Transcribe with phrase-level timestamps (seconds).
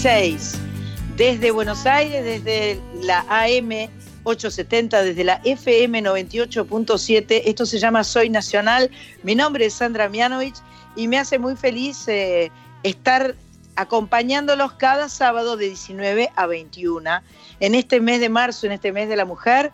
[0.00, 0.58] 196
[1.18, 3.90] desde Buenos Aires, desde la AM
[4.22, 7.42] 870, desde la FM 98.7.
[7.44, 8.90] Esto se llama Soy Nacional.
[9.22, 10.54] Mi nombre es Sandra Mianovich
[10.96, 12.50] y me hace muy feliz eh,
[12.82, 13.34] estar
[13.76, 17.10] acompañándolos cada sábado de 19 a 21
[17.60, 19.70] en este mes de marzo, en este mes de la mujer.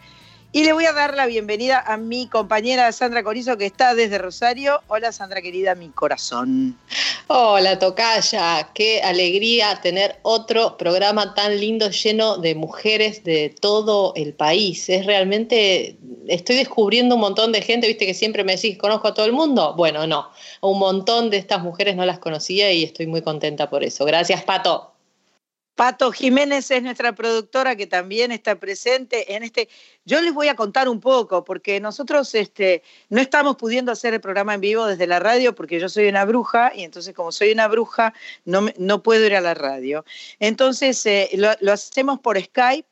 [0.57, 4.17] Y le voy a dar la bienvenida a mi compañera Sandra Corizo, que está desde
[4.17, 4.81] Rosario.
[4.89, 6.79] Hola Sandra, querida, mi corazón.
[7.27, 14.33] Hola Tocaya, qué alegría tener otro programa tan lindo lleno de mujeres de todo el
[14.33, 14.89] país.
[14.89, 19.13] Es realmente, estoy descubriendo un montón de gente, viste que siempre me decís, conozco a
[19.13, 19.75] todo el mundo.
[19.77, 20.31] Bueno, no,
[20.63, 24.07] un montón de estas mujeres no las conocía y estoy muy contenta por eso.
[24.07, 24.95] Gracias, Pato.
[25.77, 29.69] Pato Jiménez es nuestra productora que también está presente en este.
[30.07, 34.23] Yo les voy a contar un poco, porque nosotros este, no estamos pudiendo hacer el
[34.23, 37.53] programa en vivo desde la radio, porque yo soy una bruja, y entonces, como soy
[37.53, 38.15] una bruja,
[38.47, 40.07] no, no puedo ir a la radio.
[40.41, 42.89] Entonces, eh, lo, hacemos por Skype.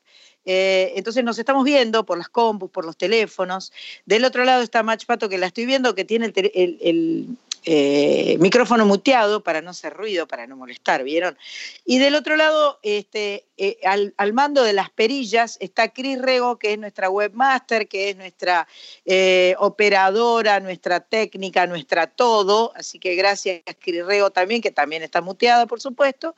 [0.47, 3.73] Eh, entonces nos estamos viendo por las compus, por los teléfonos.
[4.05, 7.35] Del otro lado está Match Pato, que la estoy viendo, que tiene el,
[7.67, 11.35] eh, micrófono muteado para no hacer ruido, para no molestar, ¿vieron?
[11.83, 16.73] Y del otro lado, este, eh, al, mando de las perillas está Cris Rego, que
[16.73, 18.67] es nuestra webmaster, que es nuestra
[19.05, 22.71] eh, operadora, nuestra técnica, nuestra todo.
[22.75, 26.35] Así que gracias, Cris Rego también, que también está muteada, por supuesto.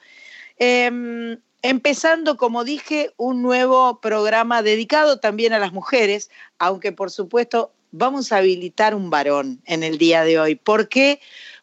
[0.58, 7.74] Em, empezando, como dije, un nuevo programa dedicado también a las mujeres, aunque por supuesto
[7.92, 10.56] vamos a habilitar un varón en el día de hoy.
[10.56, 11.20] ¿Por qué?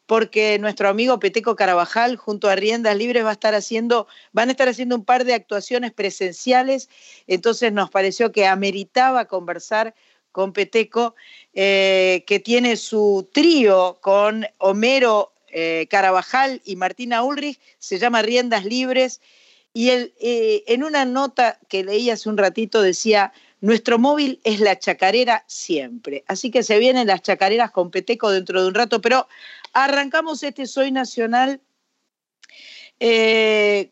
[0.07, 4.53] Porque nuestro amigo Peteco Carabajal, junto a Riendas Libres, va a estar haciendo, van a
[4.53, 6.89] estar haciendo un par de actuaciones presenciales.
[7.27, 9.95] Entonces nos pareció que ameritaba conversar
[10.35, 11.15] con Peteco,
[11.55, 18.65] eh, que tiene su trío con Homero eh, Carabajal y Martina Ulrich, se llama Riendas
[18.65, 19.21] Libres.
[19.73, 23.33] Y él, eh, en una nota que leí hace un ratito decía,
[23.65, 26.23] nuestro móvil es la chacarera siempre.
[26.29, 29.27] Así que se vienen las chacareras con Peteco dentro de un rato, pero
[29.73, 31.63] arrancamos este Soy Nacional
[33.01, 33.91] eh,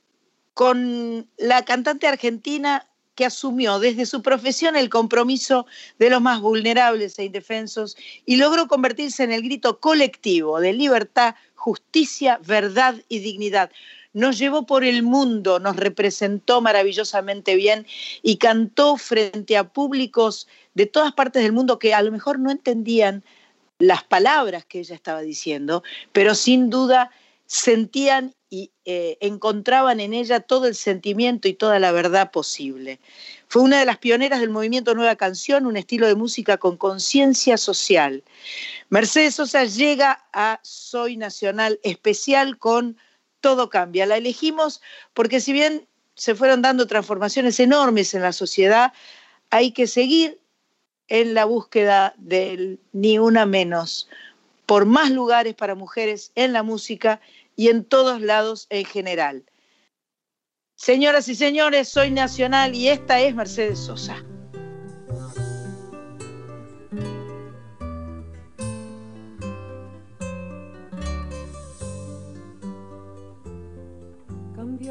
[0.53, 5.65] con la cantante argentina que asumió desde su profesión el compromiso
[5.99, 7.97] de los más vulnerables e indefensos
[8.27, 13.71] y logró convertirse en el grito colectivo de libertad, justicia, verdad y dignidad
[14.13, 17.87] nos llevó por el mundo, nos representó maravillosamente bien
[18.23, 22.51] y cantó frente a públicos de todas partes del mundo que a lo mejor no
[22.51, 23.25] entendían
[23.79, 27.11] las palabras que ella estaba diciendo, pero sin duda
[27.47, 33.01] sentían y eh, encontraban en ella todo el sentimiento y toda la verdad posible.
[33.49, 37.57] Fue una de las pioneras del movimiento Nueva Canción, un estilo de música con conciencia
[37.57, 38.23] social.
[38.91, 42.99] Mercedes Sosa llega a Soy Nacional especial con
[43.43, 44.07] todo cambia.
[44.07, 44.81] La elegimos
[45.13, 48.95] porque si bien se fueron dando transformaciones enormes en la sociedad,
[49.51, 50.41] hay que seguir
[51.09, 54.09] en la búsqueda del ni una menos,
[54.65, 57.21] por más lugares para mujeres en la música
[57.55, 59.45] y en todos lados en general.
[60.75, 64.25] Señoras y señores, soy Nacional y esta es Mercedes Sosa.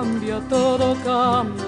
[0.00, 1.67] Cambia todo, cambia.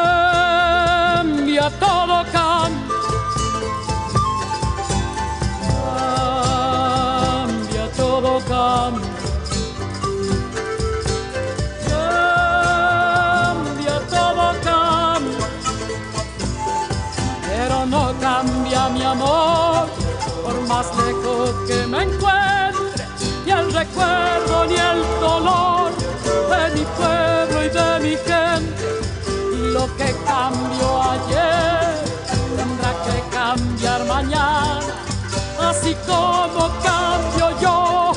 [1.69, 3.01] todo cambia.
[7.95, 9.11] Todo cambia.
[14.09, 15.47] Todo cambia.
[17.47, 19.87] Pero no cambia mi amor,
[20.43, 23.05] por más lejos que me encuentre,
[23.45, 25.91] ni el recuerdo ni el dolor
[26.49, 28.15] de mi pueblo y de mi
[30.01, 31.93] que cambió ayer
[32.57, 34.95] tendrá que cambiar mañana,
[35.69, 38.11] así como cambio yo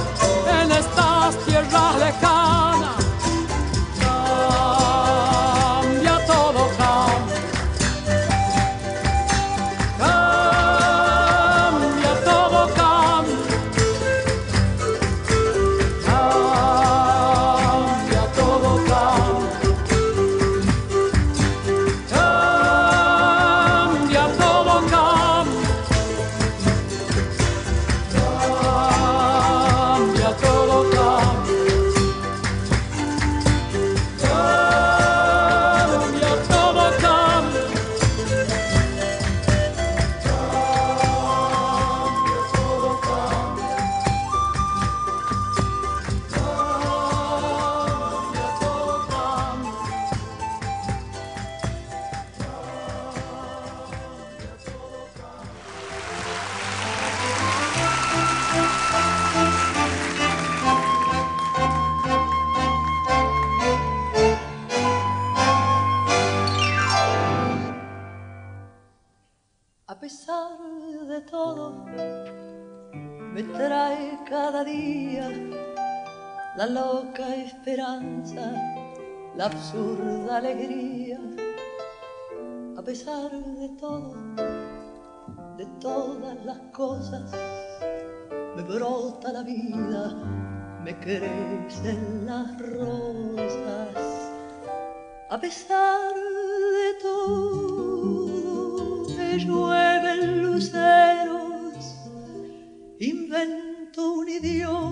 [0.60, 3.03] en estas tierras lejanas.
[79.36, 81.20] La absurda alegría,
[82.76, 84.14] a pesar de todo,
[85.58, 87.30] de todas las cosas,
[88.56, 90.14] me brota la vida,
[90.82, 94.32] me crecen las rosas,
[95.30, 98.26] a pesar de todo,
[99.18, 102.08] me llueven luceros,
[102.98, 104.83] invento un idioma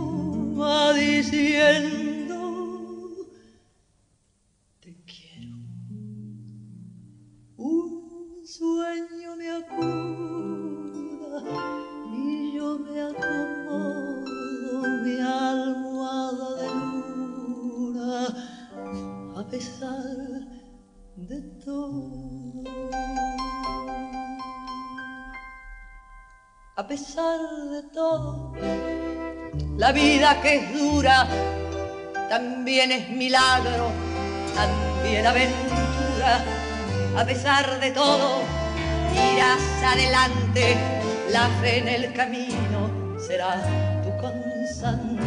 [27.23, 28.53] pesar de todo,
[29.77, 31.29] la vida que es dura
[32.29, 33.91] también es milagro,
[34.57, 36.45] también aventura.
[37.17, 38.43] A pesar de todo,
[39.35, 40.77] irás adelante,
[41.31, 42.91] la fe en el camino
[43.25, 43.63] será
[44.03, 45.23] tu constante.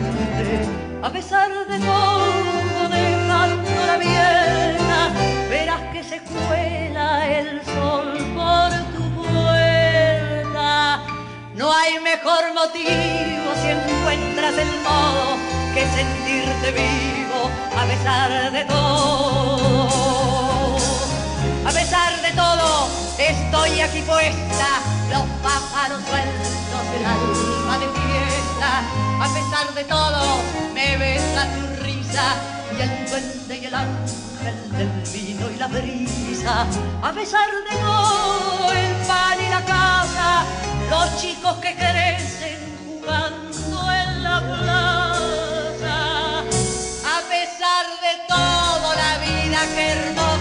[1.01, 3.97] a pesar de todo, dejando la
[11.55, 15.37] No hay mejor motivo si encuentras el modo
[15.73, 19.87] que sentirte vivo a pesar de todo.
[21.65, 24.67] A pesar de todo, estoy aquí puesta,
[25.09, 26.51] los pájaros sueltos,
[26.99, 28.83] el alma de fiesta.
[29.21, 30.41] A pesar de todo,
[30.73, 32.35] me besa tu risa
[32.77, 36.67] y el duende y el ángel del vino y la brisa.
[37.01, 40.43] A pesar de todo, el pan y la casa,
[40.89, 45.97] los chicos que crecen jugando en la plaza.
[46.39, 50.34] A pesar de todo, la vida que hermosa,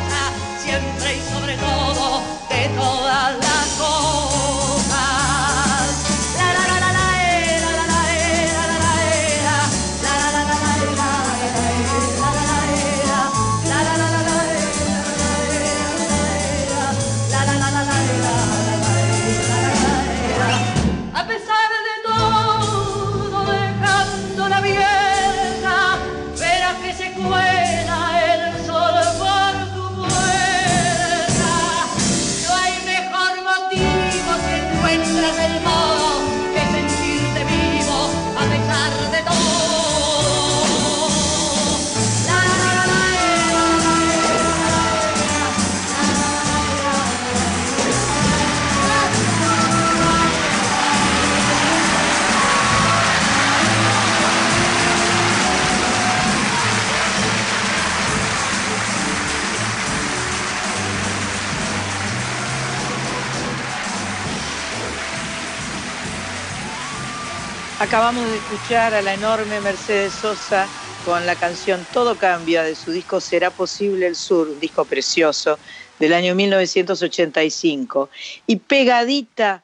[67.84, 70.66] Acabamos de escuchar a la enorme Mercedes Sosa
[71.04, 75.58] con la canción Todo cambia de su disco Será posible el sur, un disco precioso
[76.00, 78.08] del año 1985.
[78.46, 79.62] Y pegadita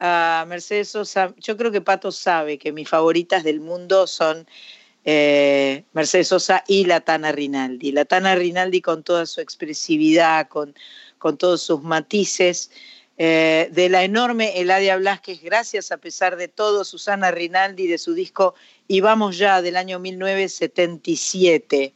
[0.00, 4.46] a Mercedes Sosa, yo creo que Pato sabe que mis favoritas del mundo son
[5.04, 7.92] eh, Mercedes Sosa y la Tana Rinaldi.
[7.92, 10.74] La Tana Rinaldi con toda su expresividad, con,
[11.18, 12.70] con todos sus matices,
[13.20, 18.14] eh, de la enorme Eladia Blasquez, gracias a pesar de todo, Susana Rinaldi de su
[18.14, 18.54] disco
[18.86, 21.94] Y vamos ya del año 1977.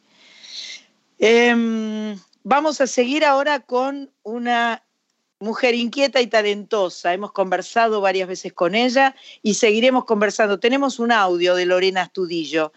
[1.20, 4.82] Em, vamos a seguir ahora con una
[5.38, 7.14] mujer inquieta y talentosa.
[7.14, 10.58] Hemos conversado varias veces con ella y seguiremos conversando.
[10.58, 12.72] Tenemos un audio de Lorena Astudillo.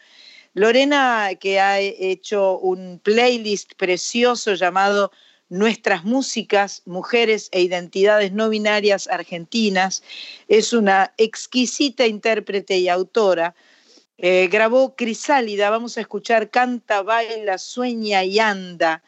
[0.53, 5.11] Lorena que ha hecho un playlist precioso llamado
[5.49, 10.03] Nuestras músicas, mujeres e identidades no binarias argentinas.
[10.47, 13.55] Es una exquisita intérprete y autora.
[14.17, 19.03] Eh, grabó Crisálida, vamos a escuchar Canta, Baila, Sueña y Anda,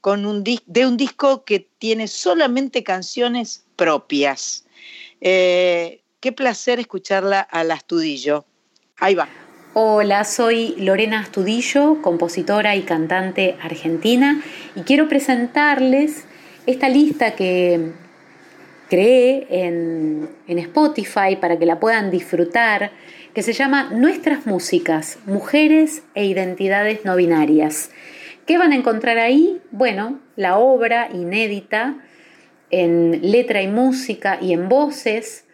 [0.00, 4.64] con un de un disco que tiene solamente canciones propias.
[5.20, 8.44] Eh, qué placer escucharla al Astudillo.
[8.96, 9.41] Ahí va.
[9.74, 14.42] Hola, soy Lorena Astudillo, compositora y cantante argentina,
[14.76, 16.26] y quiero presentarles
[16.66, 17.92] esta lista que
[18.90, 22.90] creé en, Spotify para que la puedan disfrutar,
[23.32, 27.92] que se llama Nuestras Músicas, Mujeres e Identidades No Binarias.
[28.44, 29.62] ¿Qué van a encontrar ahí?
[29.70, 31.94] Bueno, la obra inédita
[32.70, 35.46] en letra y música y en voces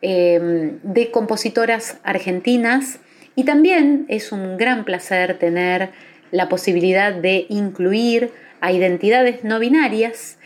[0.00, 3.00] eh, de compositoras argentinas
[3.38, 5.90] y también es un gran placer tener
[6.32, 10.40] la posibilidad de incluir a identidades no binarias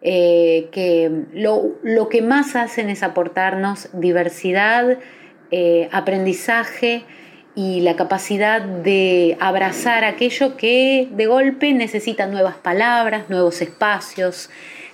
[0.00, 4.96] eh, que lo, lo, que más hacen es aportarnos diversidad,
[5.50, 7.02] eh, aprendizaje
[7.54, 14.48] y la capacidad de abrazar aquello que de golpe necesita nuevas palabras, nuevos espacios,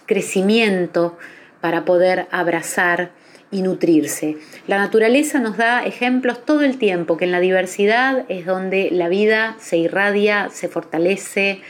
[0.06, 1.16] crecimiento
[1.60, 3.12] para poder abrazar
[3.54, 4.36] y nutrirse.
[4.66, 9.08] La naturaleza nos da ejemplos todo el tiempo, que en la diversidad es donde la
[9.08, 11.60] vida se irradia, se fortalece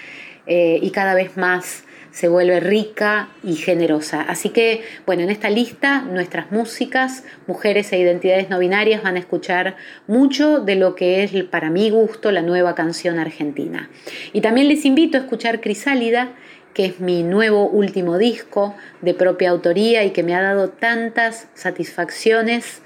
[0.47, 4.23] eh, y cada vez más se vuelve rica y generosa.
[4.23, 9.19] Así que, bueno, en esta lista nuestras músicas, mujeres e identidades no binarias van a
[9.19, 9.77] escuchar
[10.07, 13.91] mucho de lo que es, para mi gusto, la nueva canción argentina.
[14.33, 16.31] Y también les invito a escuchar Crisálida,
[16.75, 21.49] que es mi nuevo último disco de propia autoría y que me ha dado tantas
[21.55, 22.83] satisfacciones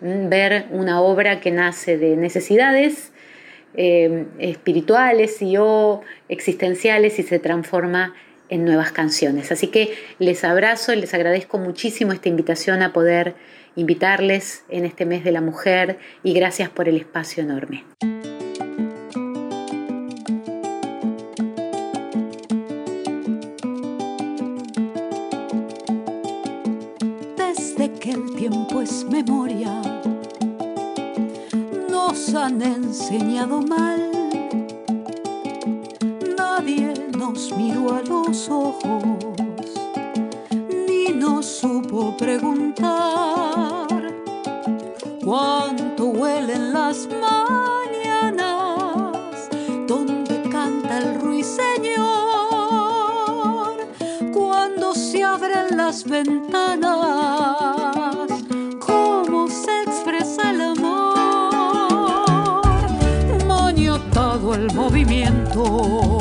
[0.00, 3.12] ver una obra que nace de necesidades
[3.74, 8.14] eh, espirituales y o existenciales y se transforma
[8.48, 9.50] en nuevas canciones.
[9.50, 13.34] Así que les abrazo y les agradezco muchísimo esta invitación a poder
[13.76, 17.84] invitarles en este mes de la mujer y gracias por el espacio enorme.
[28.02, 29.80] Que el tiempo es memoria.
[31.88, 34.10] Nos han enseñado mal.
[36.36, 39.04] Nadie nos miró a los ojos,
[40.88, 43.86] ni nos supo preguntar
[45.24, 47.81] cuánto huelen las mañanas
[55.92, 56.96] las ventanas
[58.80, 61.84] cómo se expresa el amor
[63.46, 66.11] maniatado el movimiento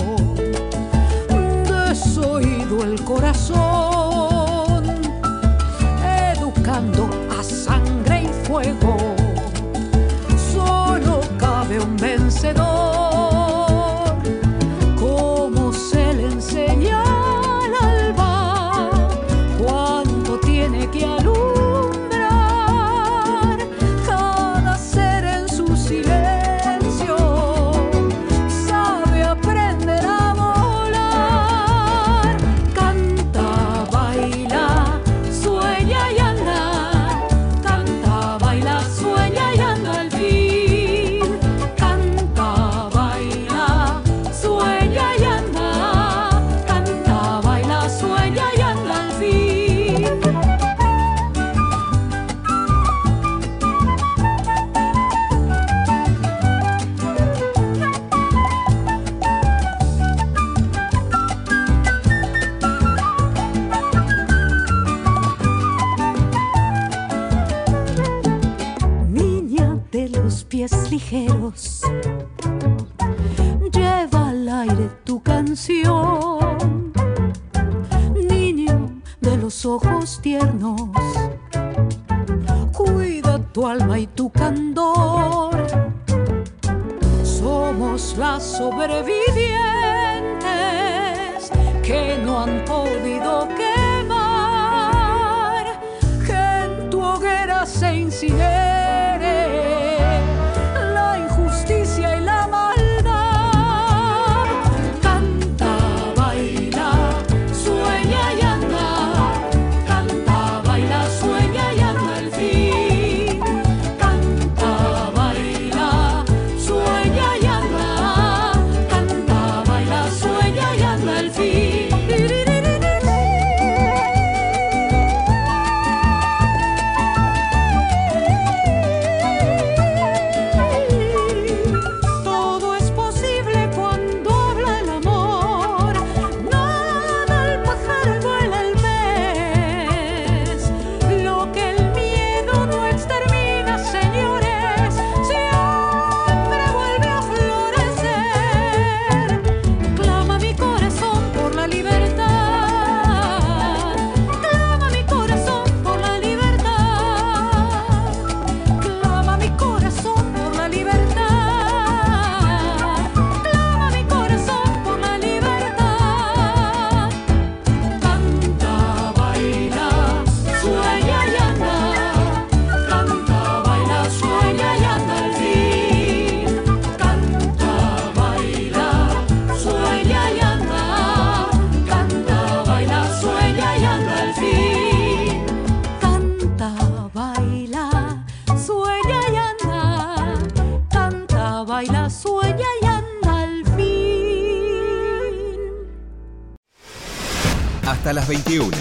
[198.12, 198.76] Hasta las 21.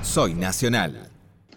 [0.00, 1.10] Soy Nacional.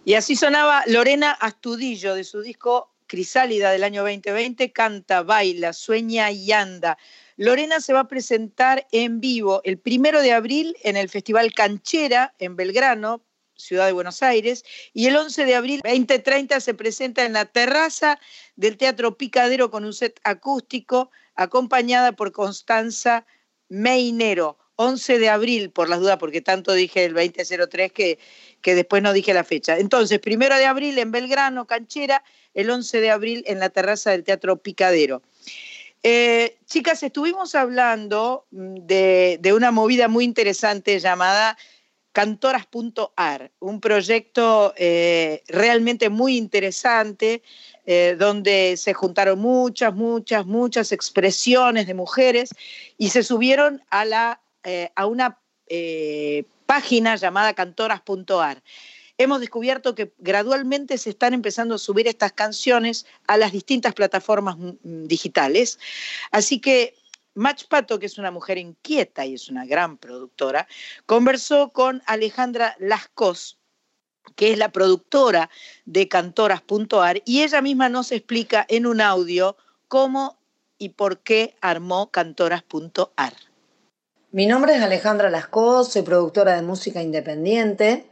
[0.03, 6.31] Y así sonaba Lorena Astudillo de su disco Crisálida del año 2020, canta, baila, sueña
[6.31, 6.97] y anda.
[7.35, 12.33] Lorena se va a presentar en vivo el primero de abril en el Festival Canchera
[12.39, 13.21] en Belgrano,
[13.55, 18.19] Ciudad de Buenos Aires, y el 11 de abril 2030 se presenta en la terraza
[18.55, 23.27] del Teatro Picadero con un set acústico, acompañada por Constanza
[23.69, 24.57] Meinero.
[24.77, 28.17] 11 de abril, por las dudas, porque tanto dije el 2003 que,
[28.61, 29.77] que después no dije la fecha.
[29.77, 34.23] Entonces, primero de abril en Belgrano, Canchera, el 11 de abril en la terraza del
[34.23, 35.21] Teatro Picadero.
[36.03, 41.57] Eh, chicas, estuvimos hablando mm, de, de una movida muy interesante llamada
[42.17, 47.43] cantoras.ar, un proyecto eh, realmente muy interesante
[47.85, 52.49] eh, donde se juntaron muchas, muchas, muchas expresiones de mujeres
[52.97, 58.63] y se subieron a, la, eh, a una eh, página llamada cantoras.ar.
[59.17, 64.57] hemos descubierto que gradualmente se están empezando a subir estas canciones a las distintas plataformas
[64.57, 65.79] mm, digitales.
[66.31, 66.95] Así que
[67.37, 70.67] Mach Pato, que es una mujer inquieta y es una gran productora,
[71.05, 73.59] conversó con Alejandra Lascos,
[74.35, 75.49] que es la productora
[75.85, 79.55] de Cantoras.ar, y ella misma nos explica en un audio
[79.87, 80.39] cómo
[80.79, 83.46] y por qué armó Cantoras.ar.
[84.33, 88.05] Mi nombre es Alejandra Lascos, soy productora de música independiente.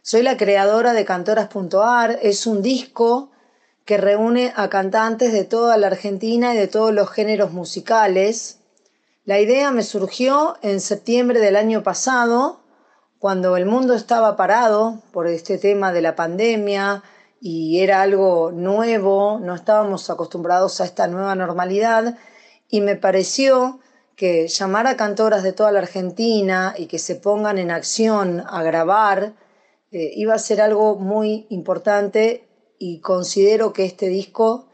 [0.00, 2.18] Soy la creadora de Cantoras.ar.
[2.22, 3.30] Es un disco
[3.84, 8.60] que reúne a cantantes de toda la Argentina y de todos los géneros musicales.
[9.26, 12.60] La idea me surgió en septiembre del año pasado,
[13.18, 17.02] cuando el mundo estaba parado por este tema de la pandemia
[17.38, 22.16] y era algo nuevo, no estábamos acostumbrados a esta nueva normalidad
[22.70, 23.80] y me pareció
[24.16, 28.62] que llamar a cantoras de toda la Argentina y que se pongan en acción a
[28.62, 29.34] grabar
[29.90, 32.48] eh, iba a ser algo muy importante
[32.78, 34.66] y considero que este disco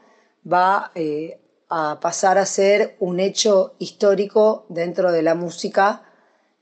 [0.51, 6.05] va eh, a pasar a ser un hecho histórico dentro de la música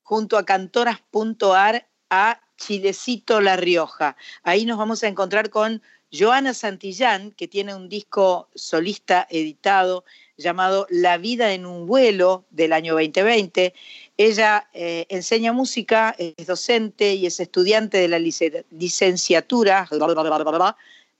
[0.02, 4.16] junto a cantoras.ar a Chilecito La Rioja.
[4.42, 10.06] Ahí nos vamos a encontrar con Joana Santillán, que tiene un disco solista editado
[10.38, 13.74] llamado La vida en un vuelo del año 2020.
[14.16, 19.86] Ella eh, enseña música, es docente y es estudiante de la licenciatura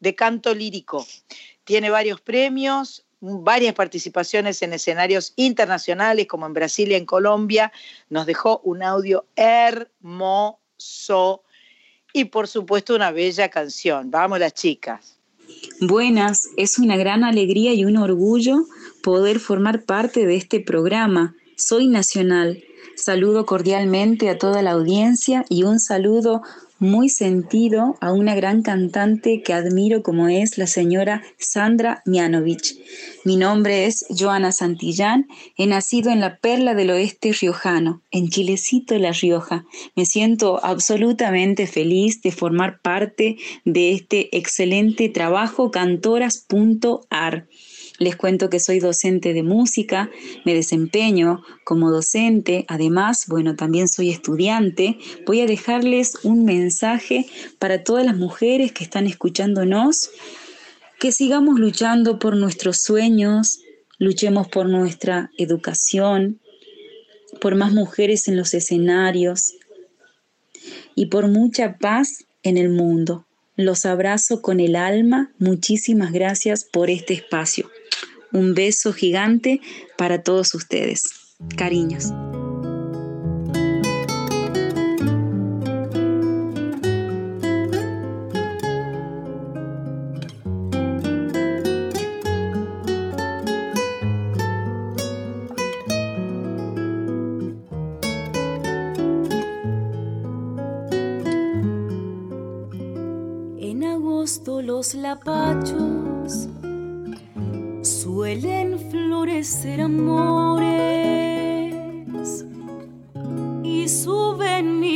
[0.05, 1.05] de canto lírico.
[1.64, 7.73] Tiene varios premios, varias participaciones en escenarios internacionales como en Brasil y en Colombia.
[8.11, 10.61] Nos dejó un audio hermoso
[12.12, 14.11] y por supuesto una bella canción.
[14.11, 15.17] Vamos las chicas.
[15.81, 18.59] Buenas, es una gran alegría y un orgullo
[19.03, 21.35] poder formar parte de este programa.
[21.57, 22.62] Soy Nacional.
[22.97, 26.43] Saludo cordialmente a toda la audiencia y un saludo
[26.85, 32.77] muy sentido a una gran cantante que admiro como es la señora Sandra Mianovich.
[33.25, 38.99] Mi nombre es Joana Santillán, he nacido en la perla del oeste riojano, en Chilecito,
[38.99, 39.64] La Rioja.
[39.97, 47.49] Me siento absolutamente feliz de formar parte de este excelente trabajo cantoras.ar.
[47.98, 50.11] Les cuento que soy docente de música,
[50.44, 54.98] me desempeño como docente, además, bueno, también soy estudiante.
[55.26, 57.26] Voy a dejarles un mensaje
[57.61, 60.11] para todas las mujeres que están escuchándonos,
[60.98, 63.61] que sigamos luchando por nuestros sueños,
[63.98, 66.40] luchemos por nuestra educación,
[67.40, 69.54] por más mujeres en los escenarios
[70.96, 73.26] y por mucha paz en el mundo.
[73.57, 75.33] Los abrazo con el alma.
[75.38, 77.70] Muchísimas gracias por este espacio.
[78.35, 79.61] Un beso gigante
[79.97, 81.05] para todos ustedes.
[81.57, 82.12] Cariños.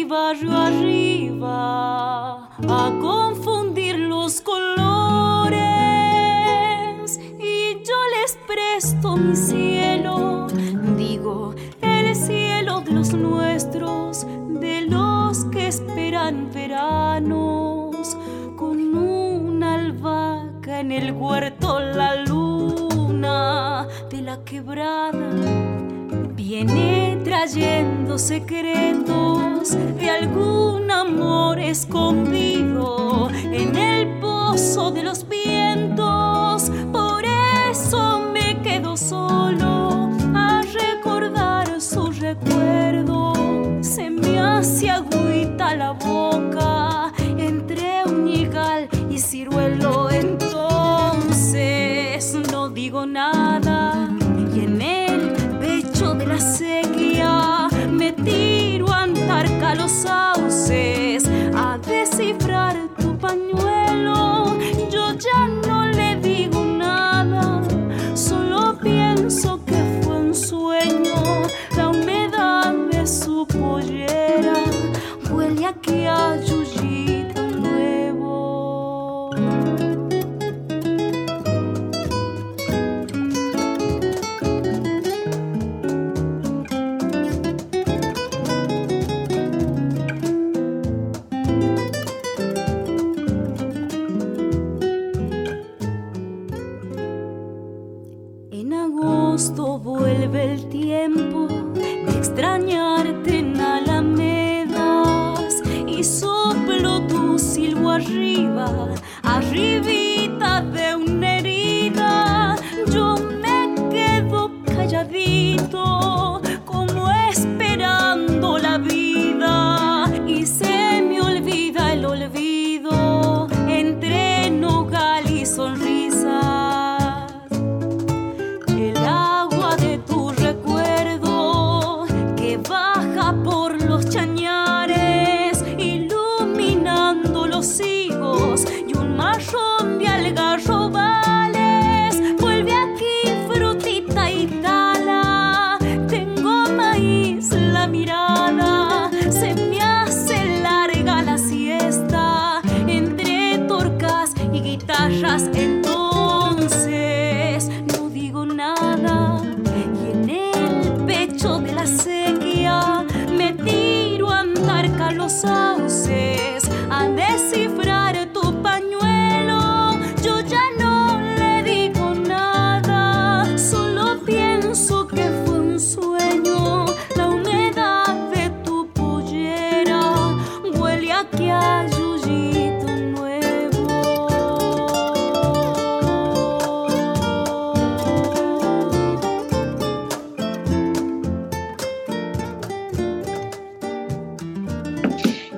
[0.08, 4.70] arriba, yo arriba, a confundir los colores.
[7.38, 10.46] Y yo les presto mi cielo,
[10.96, 14.26] digo, el cielo de los nuestros,
[14.60, 18.16] de los que esperan veranos,
[18.56, 25.12] con una albahaca en el huerto, la luna de la quebrada
[26.34, 26.97] viene
[27.28, 35.24] trayendo secretos de algún amor escondido en el pozo de los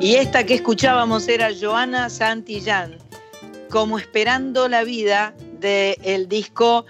[0.01, 2.97] Y esta que escuchábamos era Joana Santillán,
[3.69, 6.87] como esperando la vida del disco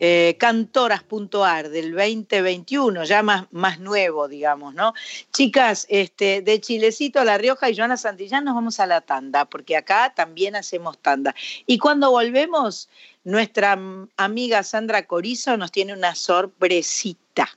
[0.00, 4.92] eh, cantoras.ar del 2021, ya más, más nuevo, digamos, ¿no?
[5.32, 9.44] Chicas, este, de Chilecito a La Rioja y Joana Santillán nos vamos a la tanda,
[9.44, 11.36] porque acá también hacemos tanda.
[11.64, 12.88] Y cuando volvemos,
[13.22, 13.78] nuestra
[14.16, 17.48] amiga Sandra Corizo nos tiene una sorpresita.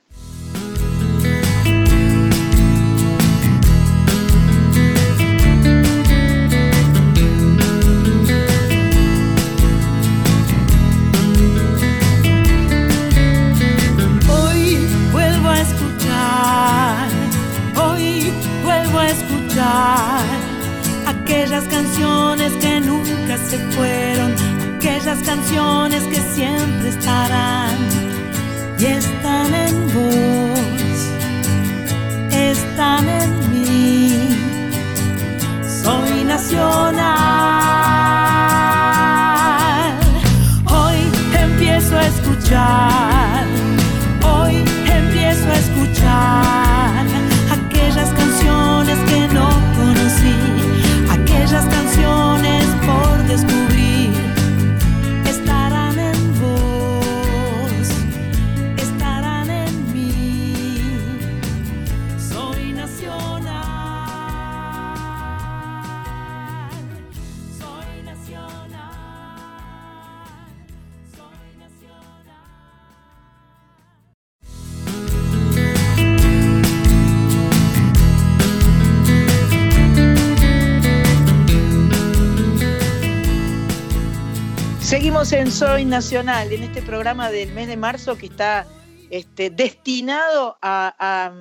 [84.92, 88.66] Seguimos en Soy Nacional, en este programa del mes de marzo que está
[89.08, 91.32] este, destinado a,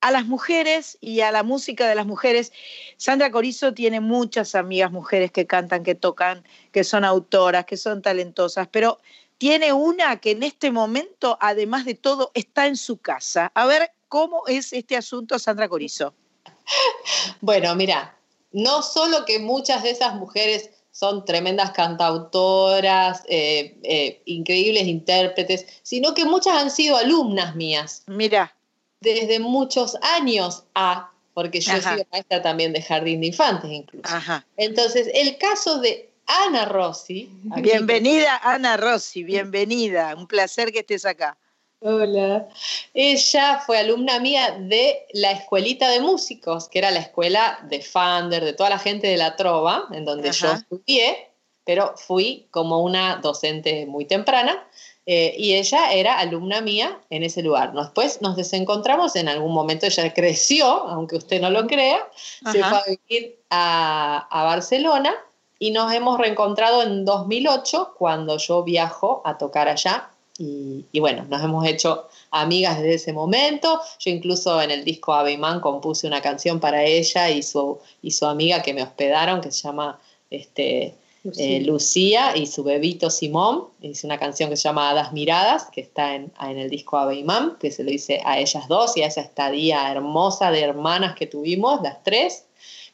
[0.00, 2.52] a, las mujeres y a la música de las mujeres.
[2.96, 8.02] Sandra Corizo tiene muchas amigas mujeres que cantan, que tocan, que son autoras, que son
[8.02, 9.00] talentosas, pero
[9.36, 13.50] tiene una que en este momento, además de todo, está en su casa.
[13.52, 16.14] A ver, ¿cómo es este asunto, Sandra Corizo?
[17.40, 18.16] Bueno, mira,
[18.52, 26.12] no solo que muchas de esas mujeres son tremendas cantautoras, eh, eh, increíbles intérpretes, sino
[26.12, 28.02] que muchas han sido alumnas mías.
[28.08, 28.52] Mira.
[29.00, 34.12] Desde muchos años a, porque yo he sido maestra también de jardín de infantes incluso.
[34.56, 37.30] Entonces, el caso de Ana Rossi.
[37.62, 40.16] Bienvenida, Ana Rossi, bienvenida.
[40.16, 41.36] Un placer que estés acá.
[41.80, 42.48] Hola.
[42.92, 48.44] Ella fue alumna mía de la escuelita de músicos, que era la escuela de Fander,
[48.44, 51.30] de toda la gente de la trova, en donde yo estudié,
[51.64, 54.66] pero fui como una docente muy temprana.
[55.06, 57.72] Eh, y ella era alumna mía en ese lugar.
[57.72, 62.06] Después nos desencontramos, en algún momento ella creció, aunque usted no lo crea,
[62.52, 65.14] se fue a vivir a, a Barcelona
[65.58, 71.42] y nos hemos reencontrado en 2008 cuando yo viajo a tocar allá y, bueno, nos
[71.42, 73.80] hemos hecho amigas desde ese momento.
[73.98, 78.24] Yo incluso en el disco Abeimán compuse una canción para ella y su, y su
[78.24, 79.98] amiga que me hospedaron, que se llama
[80.30, 80.94] este,
[81.36, 82.36] eh, Lucía.
[82.36, 83.64] y su bebito Simón.
[83.82, 87.56] Hice una canción que se llama Hadas Miradas, que está en, en el disco Abeimán,
[87.58, 91.26] que se lo hice a ellas dos y a esa estadía hermosa de hermanas que
[91.26, 92.44] tuvimos, las tres,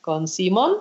[0.01, 0.79] con Simón.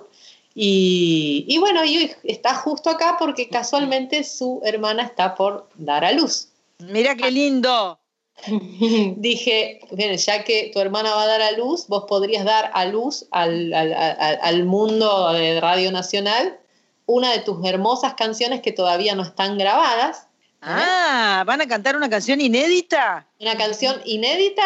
[0.54, 6.12] Y, y, bueno, y está justo acá porque casualmente su hermana está por dar a
[6.12, 6.48] luz.
[6.78, 8.00] Mira qué lindo.
[9.16, 12.84] Dije, bien, ya que tu hermana va a dar a luz, vos podrías dar a
[12.86, 16.58] luz al, mundo de Radio Nacional
[17.06, 20.22] una de tus hermosas canciones que todavía no están grabadas.
[20.22, 20.62] ¿eh?
[20.62, 23.28] Ah, ¿van a cantar una canción inédita?
[23.40, 24.62] Una canción inédita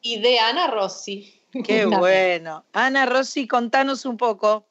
[0.00, 1.42] y, de, Ana Rossi.
[1.64, 2.64] Qué bueno.
[2.72, 4.66] Ana Rossi, contanos un poco.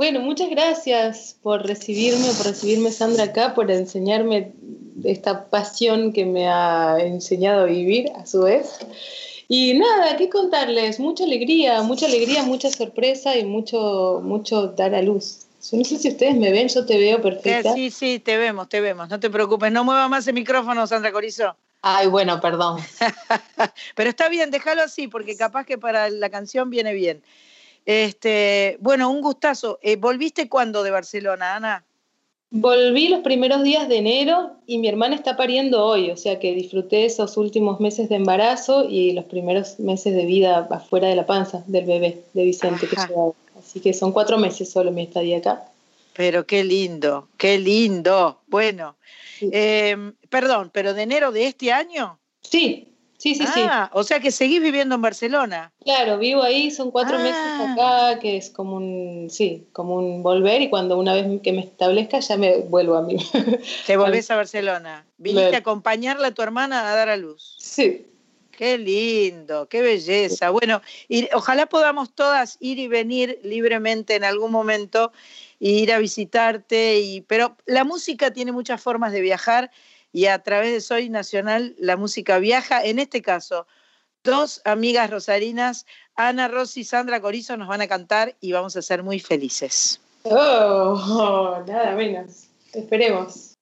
[0.00, 4.52] Bueno, muchas gracias por recibirme, por recibirme Sandra acá, por enseñarme
[5.04, 8.78] esta pasión que me ha enseñado a vivir a su vez.
[9.46, 11.00] Y nada, ¿qué contarles?
[11.00, 15.40] Mucha alegría, mucha alegría, mucha sorpresa y mucho, mucho dar a luz.
[15.70, 17.74] Yo no sé si ustedes me ven, yo te veo perfecta.
[17.74, 19.70] Sí, sí, te vemos, te vemos, no te preocupes.
[19.70, 21.54] No mueva más el micrófono, Sandra Corizo.
[21.82, 22.80] Ay, bueno, perdón.
[23.94, 27.22] Pero está bien, déjalo así, porque capaz que para la canción viene bien.
[27.86, 29.78] Este, bueno, un gustazo.
[29.82, 31.84] Eh, ¿Volviste cuándo de Barcelona, Ana?
[32.52, 36.52] Volví los primeros días de enero y mi hermana está pariendo hoy, o sea que
[36.52, 41.26] disfruté esos últimos meses de embarazo y los primeros meses de vida afuera de la
[41.26, 42.88] panza del bebé de Vicente.
[42.88, 42.96] Que
[43.56, 45.64] Así que son cuatro meses solo mi estadía acá.
[46.14, 48.40] Pero qué lindo, qué lindo.
[48.48, 48.96] Bueno,
[49.40, 52.18] em, perdón, pero de enero de este año.
[52.40, 52.88] Sí,
[53.20, 53.60] Sí, sí, sí.
[53.68, 55.74] Ah, o sea que seguís viviendo en Barcelona.
[55.84, 57.74] Claro, vivo ahí, son cuatro meses ah.
[57.74, 61.60] acá, que es como un, sí, como un volver y cuando una vez que me
[61.60, 63.18] establezca ya me vuelvo a mí.
[63.86, 65.04] Te volvés a Barcelona.
[65.18, 67.56] Viniste a acompañarla a tu hermana a dar a luz.
[67.58, 68.06] Sí.
[68.52, 70.48] Qué lindo, qué belleza.
[70.48, 75.12] Bueno, y ojalá podamos todas ir y venir libremente en algún momento
[75.60, 77.00] e ir a visitarte.
[77.00, 79.70] Y, pero la música tiene muchas formas de viajar
[80.12, 82.84] y a través de Soy Nacional la música viaja.
[82.84, 83.66] En este caso,
[84.24, 88.82] dos amigas rosarinas, Ana Rossi y Sandra Corizo, nos van a cantar y vamos a
[88.82, 90.00] ser muy felices.
[90.24, 92.48] Oh, nada menos.
[92.72, 93.54] Esperemos.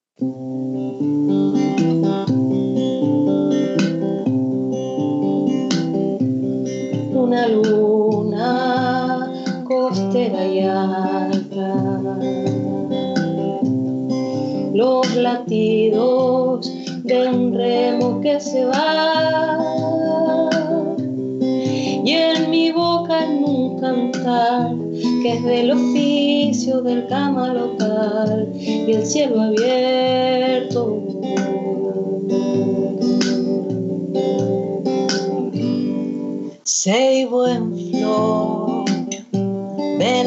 [7.14, 9.32] Una luna
[9.64, 10.44] costera
[15.28, 16.72] latidos
[17.04, 19.58] de un remo que se va.
[22.04, 24.74] Y en mi boca en un cantar
[25.22, 30.82] que es del oficio del cama local y el cielo abierto.
[36.64, 38.84] Sei buen flor
[40.00, 40.24] de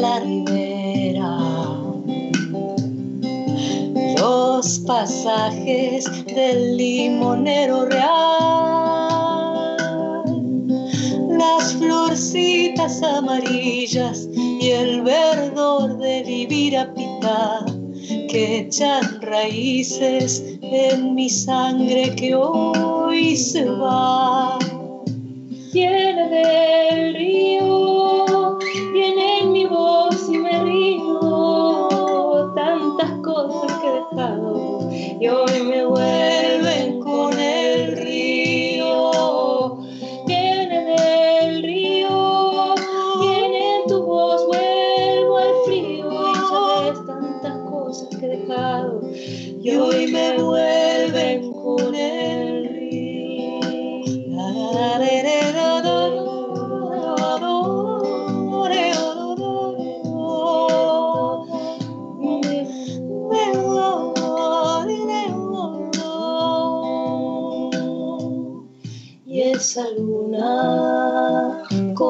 [4.62, 9.76] los pasajes del limonero real,
[11.36, 17.64] las florcitas amarillas y el verdor de vivir a pitá
[18.28, 24.60] que echan raíces en mi sangre que hoy se va.
[25.72, 27.81] Viene del río,
[35.22, 36.11] You're in my world.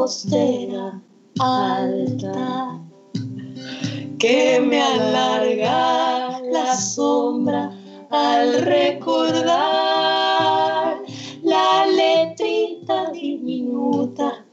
[0.03, 1.01] Costera
[1.39, 2.83] alta
[4.19, 7.71] que me alarga la sombra
[8.11, 9.55] al recordar
[11.45, 14.45] la letrita diminuta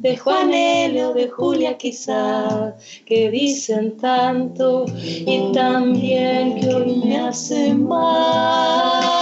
[0.00, 9.17] de Juanelo, de Julia quizá, que dicen tanto y también que hoy me hace mal.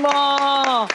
[0.00, 0.88] Lindísimo,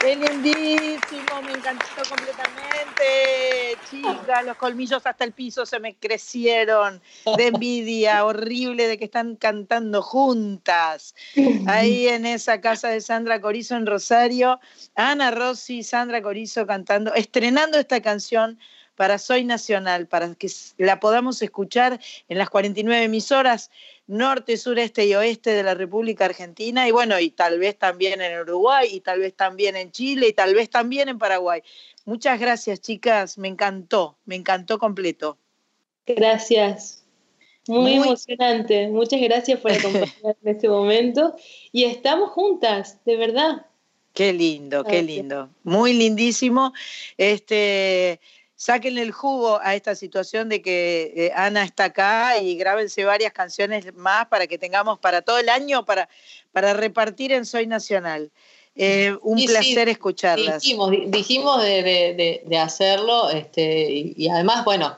[0.00, 3.78] qué lindísimo, me encantó completamente.
[3.90, 7.00] Chicas, los colmillos hasta el piso se me crecieron
[7.36, 11.14] de envidia horrible de que están cantando juntas.
[11.66, 14.60] Ahí en esa casa de Sandra Corizo en Rosario,
[14.94, 18.58] Ana Rossi Sandra Corizo cantando, estrenando esta canción
[18.98, 23.70] para Soy Nacional, para que la podamos escuchar en las 49 emisoras
[24.08, 28.40] norte, sureste y oeste de la República Argentina y bueno, y tal vez también en
[28.40, 31.62] Uruguay y tal vez también en Chile y tal vez también en Paraguay.
[32.06, 35.38] Muchas gracias, chicas, me encantó, me encantó completo.
[36.04, 37.04] Gracias.
[37.68, 38.88] Muy, Muy- emocionante.
[38.88, 41.36] Muchas gracias por acompañarme en este momento.
[41.70, 43.66] Y estamos juntas, de verdad.
[44.18, 45.50] Qué lindo, qué lindo.
[45.62, 46.72] Muy lindísimo.
[47.16, 48.18] Este,
[48.58, 53.32] sáquenle el jugo a esta situación de que eh, Ana está acá y grábense varias
[53.32, 56.08] canciones más para que tengamos para todo el año para,
[56.50, 58.32] para repartir en Soy Nacional.
[58.74, 60.60] Eh, un Sí, sí, placer escucharlas.
[60.60, 64.96] Dijimos, di- dijimos de, de- de- hacerlo, este, y, y además, bueno,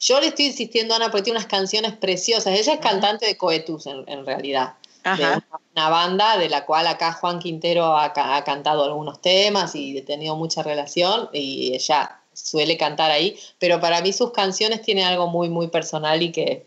[0.00, 2.58] yo le estoy insistiendo a Ana porque tiene unas canciones preciosas.
[2.58, 4.74] Ella es cantante de Coetus, en, en realidad.
[5.04, 5.44] De Ajá.
[5.48, 9.96] una, una banda de la cual acá Juan Quintero ha, ha cantado algunos temas y
[9.96, 15.04] he tenido mucha relación y ella suele cantar ahí, pero para mí sus canciones tienen
[15.04, 16.66] algo muy, muy personal y que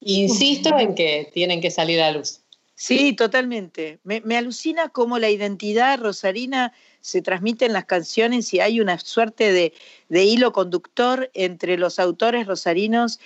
[0.00, 2.40] insisto en que tienen que salir a luz.
[2.74, 3.98] Sí, totalmente.
[4.04, 6.72] Me, me alucina cómo la identidad rosarina
[7.02, 9.74] se transmite en las canciones y hay una suerte de,
[10.08, 13.20] de hilo conductor entre los autores rosarinos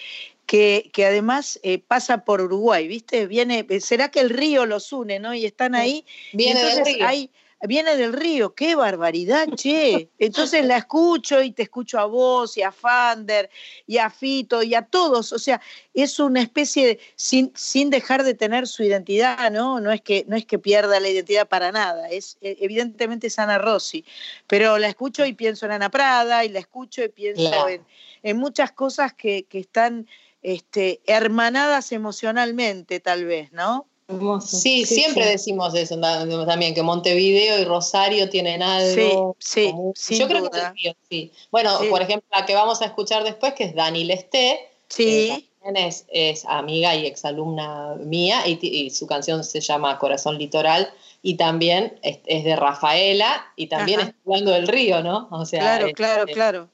[0.47, 3.27] que, que además eh, pasa por Uruguay, ¿viste?
[3.27, 5.35] Viene, será que el río los une, ¿no?
[5.35, 6.05] Y están ahí.
[6.33, 7.07] y Viene del entonces río.
[7.07, 7.31] hay-
[7.63, 10.09] viene del río, qué barbaridad, che.
[10.19, 13.49] Entonces la escucho y te escucho a vos y a Fander
[13.87, 15.33] y a Fito y a todos.
[15.33, 15.61] O sea,
[15.95, 19.81] es una especie de, sin, sin dejar de tener su identidad, ¿no?
[19.81, 22.09] No es que, no es que pierda la identidad para nada.
[22.11, 24.05] Es, eh, evidentemente es Ana Rossi.
[24.47, 27.69] Pero la escucho y pienso en Ana Prada y la escucho y pienso Claro.
[27.69, 27.85] en,
[28.23, 30.07] en muchas cosas que, que están
[30.43, 33.87] este, hermanadas emocionalmente, tal vez, ¿no?
[34.07, 34.59] Hermoso.
[34.59, 35.31] Sí, siempre sí.
[35.31, 39.35] decimos eso también, que Montevideo y Rosario tienen algo.
[39.39, 41.33] Sí, sí, sin Yo creo que río, sí.
[41.51, 41.87] Bueno, Sí.
[41.89, 45.49] por ejemplo, la que vamos a escuchar después, que es Dani Lesté, Sí.
[45.63, 50.93] también es, es amiga y exalumna mía, y, su canción se llama Corazón Litoral,
[51.23, 54.09] y también es, es de Rafaela, y también Ajá.
[54.11, 55.29] está hablando del río, ¿no?
[55.31, 56.69] O sea, claro, es, claro, es- claro.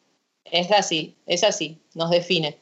[0.44, 2.58] es así, es así, nos define.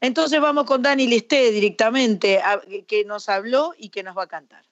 [0.00, 2.40] Entonces vamos con Dani Listé directamente,
[2.86, 4.64] que nos habló y que nos va a cantar.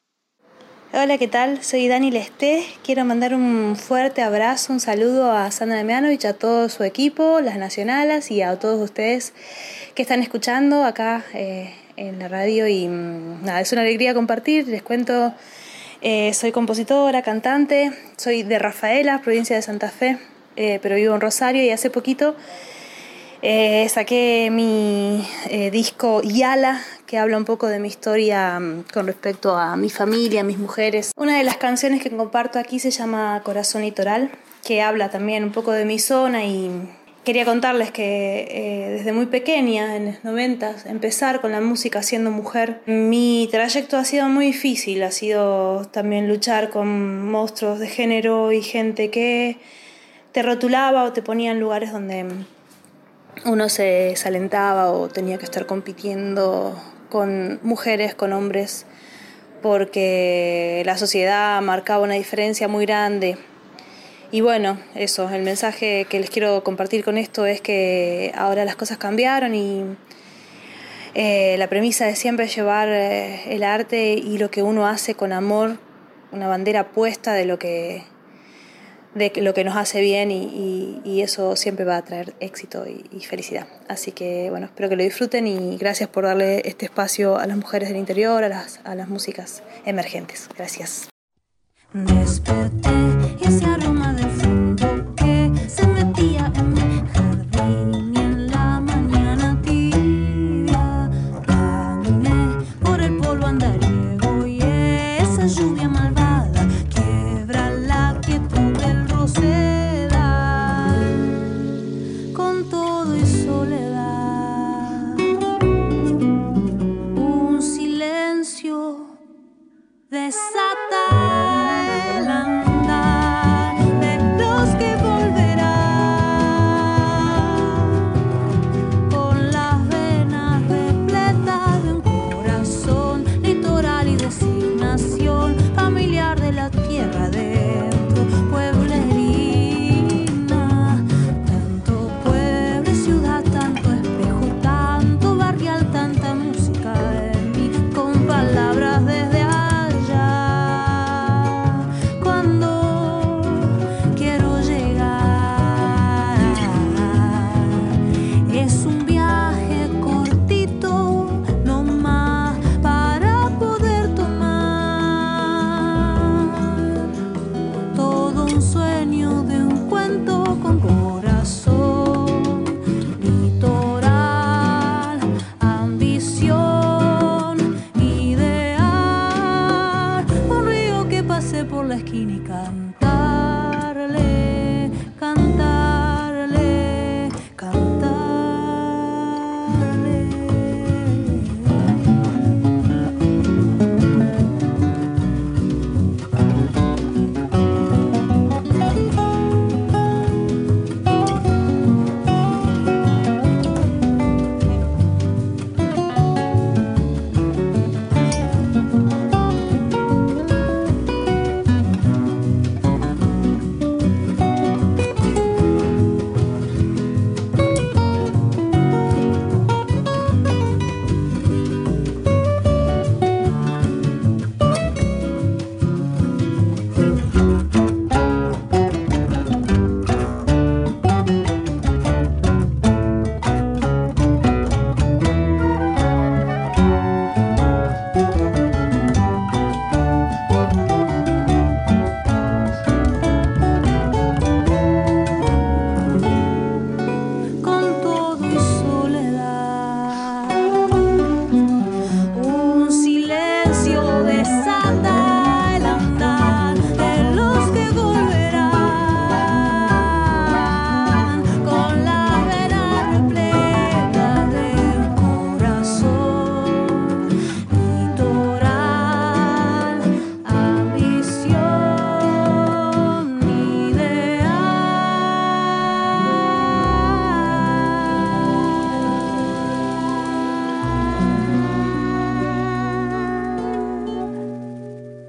[0.94, 1.64] Hola, ¿qué tal?
[1.64, 2.66] Soy Dani Lesté.
[2.84, 7.56] Quiero mandar un fuerte abrazo, un saludo a Sandra Demianovich, a todo su equipo, las
[7.56, 9.32] nacionales y a todos ustedes
[9.94, 12.68] que están escuchando acá eh, en la radio.
[12.68, 14.68] Y mm, nada, es una alegría compartir.
[14.68, 15.32] Les cuento,
[16.02, 20.18] eh, soy compositora, cantante, soy de Rafaela, provincia de Santa Fe,
[20.56, 22.36] eh, pero vivo en Rosario y hace poquito
[23.42, 29.06] eh, saqué mi eh, disco Yala, que habla un poco de mi historia mm, con
[29.06, 31.12] respecto a mi familia, a mis mujeres.
[31.16, 34.30] Una de las canciones que comparto aquí se llama Corazón Litoral,
[34.64, 36.70] que habla también un poco de mi zona y
[37.24, 42.30] quería contarles que eh, desde muy pequeña, en los 90, empezar con la música siendo
[42.30, 48.52] mujer, mi trayecto ha sido muy difícil, ha sido también luchar con monstruos de género
[48.52, 49.58] y gente que
[50.32, 52.24] te rotulaba o te ponía en lugares donde
[53.44, 56.80] uno se desalentaba o tenía que estar compitiendo
[57.10, 58.86] con mujeres, con hombres,
[59.62, 63.36] porque la sociedad marcaba una diferencia muy grande.
[64.30, 68.76] y bueno, eso, el mensaje que les quiero compartir con esto es que ahora las
[68.76, 69.84] cosas cambiaron y
[71.14, 75.32] eh, la premisa de siempre llevar eh, el arte y lo que uno hace con
[75.32, 75.76] amor,
[76.32, 78.04] una bandera puesta de lo que,
[79.14, 83.66] de lo que nos hace bien y, eso siempre va a traer éxito y, felicidad.
[83.88, 87.56] Así que bueno, espero que lo disfruten y gracias por darle este espacio a las
[87.56, 90.48] mujeres del interior, a las, a las músicas emergentes.
[90.56, 91.08] Gracias.
[91.94, 93.44] Y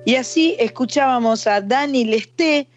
[0.05, 2.67] Y así escuchábamos a Dani Lesté,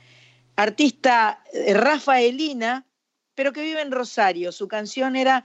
[0.55, 2.87] artista eh, rafaelina,
[3.35, 4.53] pero que vive en Rosario.
[4.53, 5.45] Su canción era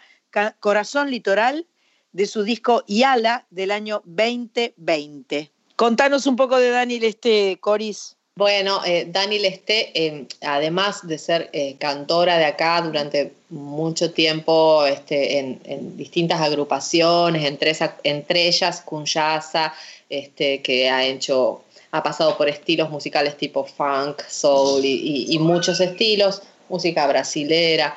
[0.60, 1.66] Corazón Litoral
[2.12, 5.52] de su disco Yala del año 2020.
[5.76, 8.16] Contanos un poco de Dani Lesté, Coris.
[8.36, 14.86] Bueno, eh, Dani Lesté, em, además de ser eh, cantora de acá durante mucho tiempo
[14.86, 19.74] este, en, distintas agrupaciones, entre, entre ellas Kunyasa,
[20.10, 26.42] este, que ha hecho ha pasado por estilos musicales tipo funk, soul y, muchos estilos,
[26.70, 27.96] música brasilera,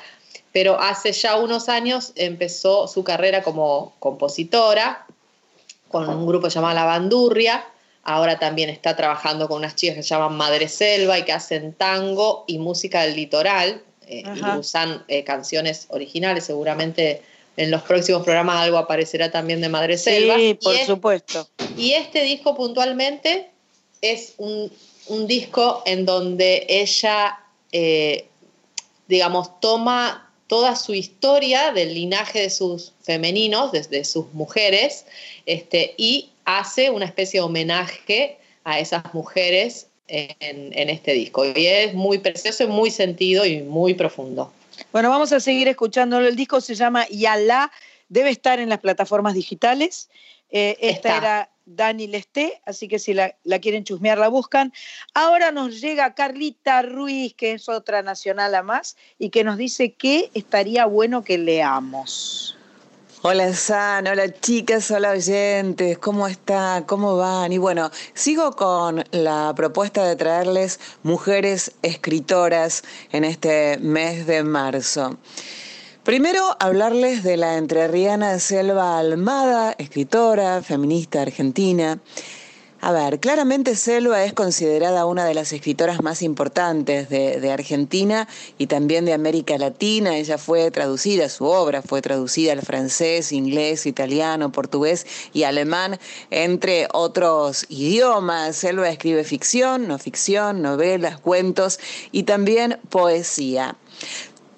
[0.52, 5.06] pero hace ya unos años empezó su carrera como compositora
[5.88, 7.64] con un grupo llamado La Bandurria,
[8.02, 11.72] ahora también está trabajando con unas chicas que se llaman Madre Selva y que hacen
[11.72, 17.22] tango y música del litoral, eh, y usan eh, canciones originales, seguramente
[17.56, 20.34] en los próximos programas algo aparecerá también de Madre Selva.
[20.34, 21.48] Sí, por supuesto.
[21.76, 23.53] Y este disco puntualmente
[24.12, 24.70] es un,
[25.26, 27.38] disco en donde ella,
[27.72, 28.26] eh,
[29.06, 35.04] digamos, toma toda su historia del linaje de sus femeninos, desde sus mujeres,
[35.46, 41.44] este, y hace una especie de homenaje a esas mujeres en, en este disco.
[41.44, 44.52] Y es muy precioso, muy sentido y muy profundo.
[44.92, 46.26] Bueno, vamos a seguir escuchándolo.
[46.26, 47.70] El disco se llama Yalá,
[48.08, 50.08] debe estar en las plataformas digitales.
[50.50, 51.16] Eh, esta Está.
[51.16, 54.72] era Dani Lesté, así que si la, quieren chusmear, la buscan.
[55.14, 59.92] Ahora nos llega Carlita Ruiz, que es otra nacional a más, y que nos dice
[59.92, 62.56] que estaría bueno que leamos.
[63.26, 66.84] Hola San, hola chicas, hola oyentes, ¿cómo está?
[66.86, 67.52] ¿Cómo van?
[67.52, 75.18] Y bueno, sigo con la propuesta de traerles mujeres escritoras en este mes de marzo.
[76.04, 81.98] Primero, hablarles de la entrerriana Selva Almada, escritora, feminista argentina.
[82.82, 88.28] A ver, claramente Selva es considerada una de las escritoras más importantes de, de, Argentina
[88.58, 90.18] y también de América Latina.
[90.18, 95.98] Ella fue traducida, su obra fue traducida al francés, inglés, italiano, portugués y alemán,
[96.28, 98.56] entre otros idiomas.
[98.56, 101.80] Selva escribe ficción, no ficción, novelas, cuentos
[102.12, 103.78] y también poesía.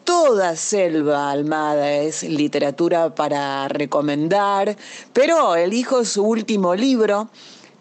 [0.07, 4.77] Toda Selva Almada es literatura para recomendar,
[5.13, 7.29] pero elijo su último libro,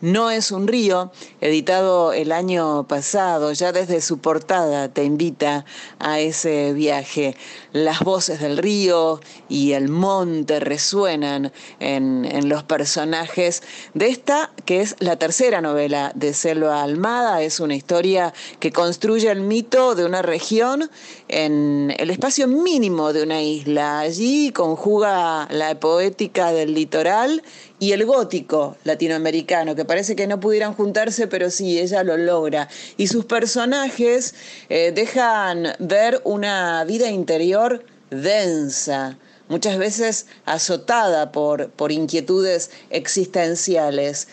[0.01, 5.65] no es un río, editado el año pasado, ya desde su portada te invita
[5.99, 7.35] a ese viaje.
[7.71, 9.19] Las voces del río
[9.49, 16.33] y el monte resuenan en, los personajes de esta, que es la tercera novela de
[16.33, 17.41] Selva Almada.
[17.41, 20.89] Es una historia que construye el mito de una región
[21.27, 23.99] en el espacio mínimo de una isla.
[23.99, 27.41] Allí conjuga la poética del litoral
[27.85, 32.67] y el gótico latinoamericano, que parece que no pudieran juntarse, pero sí, ella lo logra.
[32.97, 34.33] Y sus personajes
[34.69, 39.19] eh, dejan ver una vida interior densa,
[39.49, 44.29] muchas veces azotada por, por inquietudes existenciales.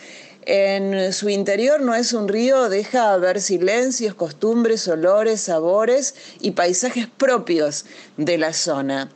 [0.47, 7.05] En su interior no es un río, deja ver silencios, costumbres, olores, sabores y paisajes
[7.05, 7.85] propios
[8.17, 9.11] de la zona.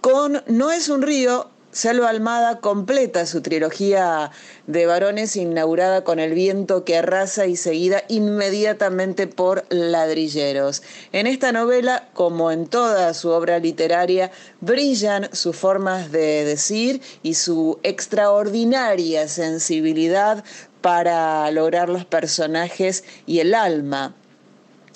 [0.00, 4.30] Con No es un río, Selva Almada completa su trilogía
[4.68, 10.84] de varones inaugurada con El viento que arrasa y seguida inmediatamente por Ladrilleros.
[11.10, 17.34] En esta novela, como en toda su obra literaria, brillan sus formas de decir y
[17.34, 20.44] su extraordinaria sensibilidad
[20.80, 24.14] para lograr los personajes y el alma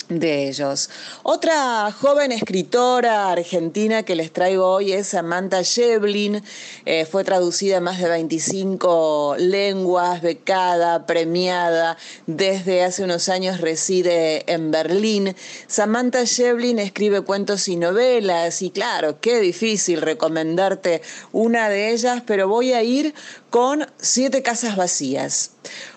[0.09, 0.89] de ellos.
[1.21, 6.41] Otra joven escritora argentina que les traigo hoy es Samantha Shevlin,
[6.85, 14.51] eh, fue traducida en más de 25 lenguas, becada, premiada, desde hace unos años reside
[14.51, 15.35] en Berlín.
[15.67, 22.47] Samantha Shevlin escribe cuentos y novelas y claro, qué difícil recomendarte una de ellas, pero
[22.47, 23.13] voy a ir
[23.51, 25.51] con Siete Casas Vacías,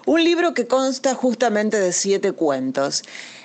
[0.07, 3.03] un libro que consta justamente de siete cuentos.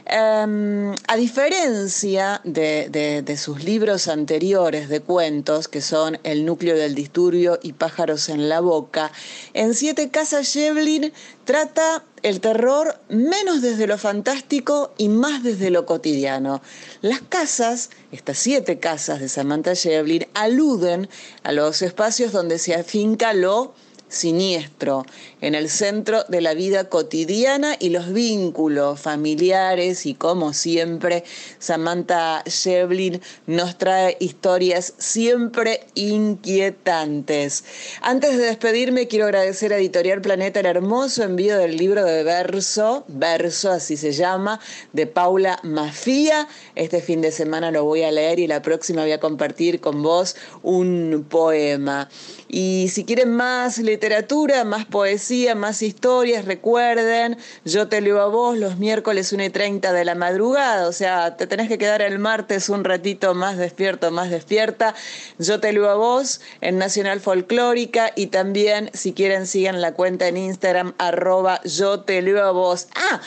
[0.09, 7.59] Um, a diferencia de, sus libros anteriores de cuentos, que son El núcleo del disturbio
[7.61, 9.11] y Pájaros en la boca,
[9.53, 11.11] en Siete Casas Shevlin
[11.43, 16.61] trata el terror menos desde lo fantástico y más desde lo cotidiano.
[17.01, 21.09] Las casas, estas siete casas de Samantha Shevlin, aluden
[21.43, 23.73] a los espacios donde se afinca lo
[24.07, 25.05] siniestro
[25.41, 31.23] en el centro de la vida cotidiana y los vínculos familiares y como siempre
[31.59, 37.63] Samantha Shevlin nos trae historias siempre inquietantes.
[38.01, 43.05] Antes de despedirme quiero agradecer a Editorial Planeta el hermoso envío del libro de verso,
[43.07, 44.59] verso así se llama,
[44.93, 46.47] de Paula Mafía.
[46.75, 50.01] Este fin de semana lo voy a leer y la próxima voy a compartir con
[50.01, 52.09] vos un poema.
[52.49, 58.57] Y si quieren más literatura, más poesía, más historias, recuerden, yo te leo a vos
[58.57, 62.17] los miércoles 1 y 30 de la madrugada, o sea, te tenés que quedar el
[62.17, 64.95] martes un ratito más despierto, más despierta.
[65.37, 70.27] Yo te leo a vos en Nacional Folclórica y también, si quieren, sigan la cuenta
[70.27, 72.87] en Instagram, arroba yo te leo a vos.
[72.95, 73.19] Ah,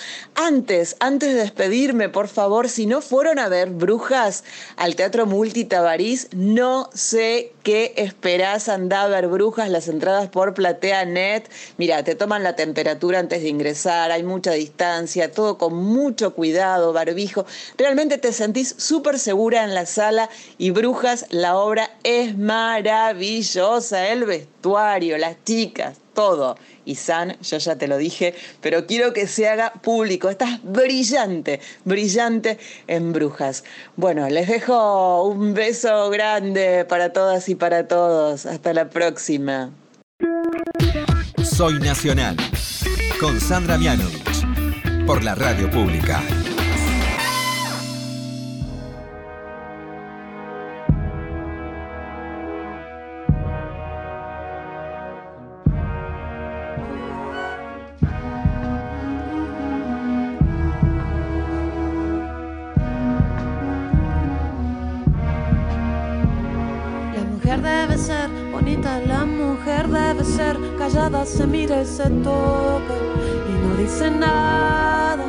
[0.47, 4.43] antes, antes de despedirme, por favor, si no fueron a ver Brujas
[4.76, 11.51] al Teatro Multitabarís, no sé qué esperás, andá a ver Brujas, las entradas por PlateaNet.
[11.76, 16.95] Mira, te toman la temperatura antes de ingresar, hay mucha distancia, todo con mucho cuidado,
[16.95, 17.45] barbijo.
[17.76, 24.24] Realmente te sentís súper segura en la sala y Brujas, la obra es maravillosa, el
[24.24, 26.57] vestuario, las chicas, todo.
[26.85, 30.29] Y San, yo ya te lo dije, pero quiero que se haga público.
[30.29, 33.65] Estás brillante, brillante en Brujas.
[33.97, 38.47] Bueno, les dejo un beso grande para todas y para todos.
[38.47, 39.71] Hasta la próxima.
[41.43, 42.37] Soy Nacional,
[43.19, 46.23] con Sandra Mianovich, por la radio pública.
[67.91, 72.95] Debe ser bonita, la mujer debe ser callada, se mira y se toca
[73.49, 75.24] y no dice nada.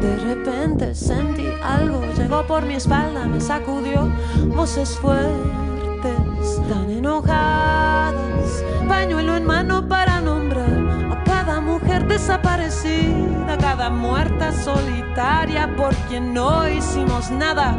[0.00, 4.08] De repente sentí algo, llegó por mi espalda, me sacudió,
[4.54, 14.52] voces fuertes, tan enojadas, pañuelo en mano para nombrar a cada mujer desaparecida, cada muerta
[14.52, 17.76] solitaria por quien no hicimos nada.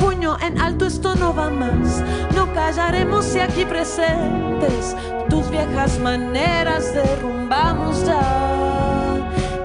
[0.00, 2.02] Puño en alto, esto no va más.
[2.34, 4.96] No callaremos si aquí presentes
[5.28, 8.20] tus viejas maneras derrumbamos ya.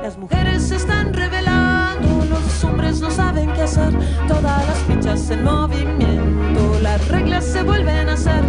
[0.03, 3.91] Las mujeres se están revelando, los hombres no saben qué hacer.
[4.27, 8.43] Todas las fichas en movimiento, las reglas se vuelven a hacer.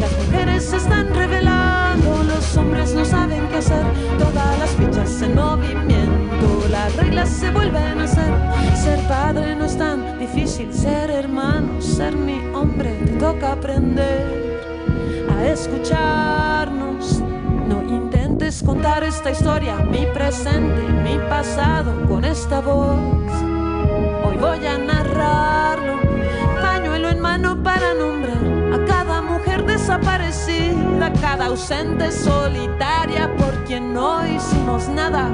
[0.00, 3.84] Las mujeres se están revelando, los hombres no saben qué hacer.
[4.18, 6.07] Todas las fichas en movimiento,
[6.78, 8.32] las reglas se vuelven a hacer.
[8.76, 14.60] Ser padre no es tan difícil, ser hermano, ser mi hombre, te toca aprender
[15.28, 17.20] a escucharnos.
[17.66, 22.96] No intentes contar esta historia, mi presente, mi pasado, con esta voz.
[24.24, 24.78] Hoy voy a
[31.30, 35.28] cada ausente solitaria por quien no hicimos nada.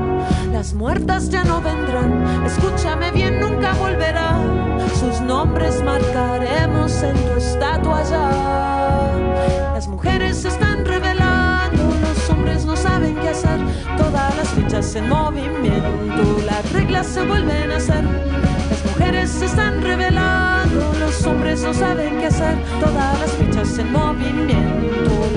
[0.50, 4.80] Las muertas ya no vendrán, escúchame bien, nunca volverán.
[4.98, 9.72] Sus nombres marcaremos en tu estatua ya.
[9.72, 13.60] Las mujeres se están revelando, los hombres no saben qué hacer.
[13.96, 18.02] Todas las fichas en movimiento, las reglas se vuelven a hacer.
[18.02, 22.56] Las mujeres se están revelando, los hombres no saben qué hacer.
[22.80, 24.83] Todas las fichas en movimiento,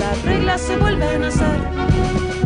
[0.08, 2.37] las reglas se vuelven a hacer.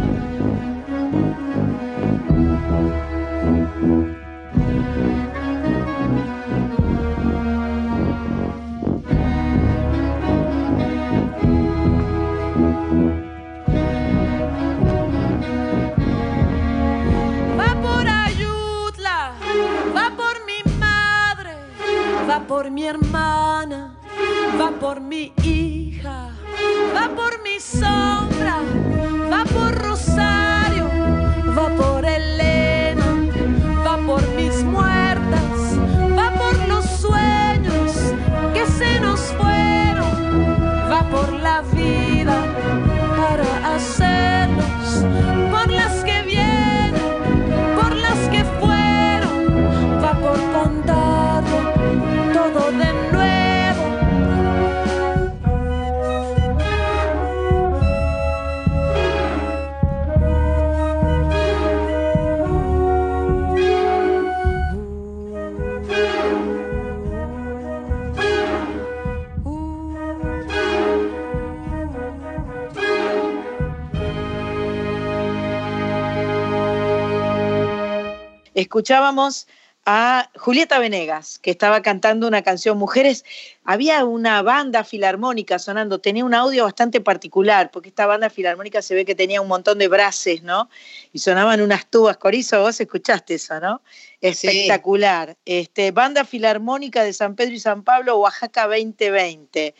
[78.72, 79.48] Escuchábamos
[79.84, 83.22] a Julieta Venegas, que estaba cantando una canción Mujeres.
[83.64, 88.94] Había una banda filarmónica sonando, tenía un audio bastante particular, porque esta banda filarmónica se
[88.94, 90.70] ve que tenía un montón de brases, ¿no?
[91.12, 92.16] Y sonaban unas tubas.
[92.16, 93.82] Corizo, vos escuchaste eso, ¿no?
[94.22, 95.36] Espectacular.
[95.44, 99.74] Este, banda filarmónica de San Pedro y San Pablo, Oaxaca 2020.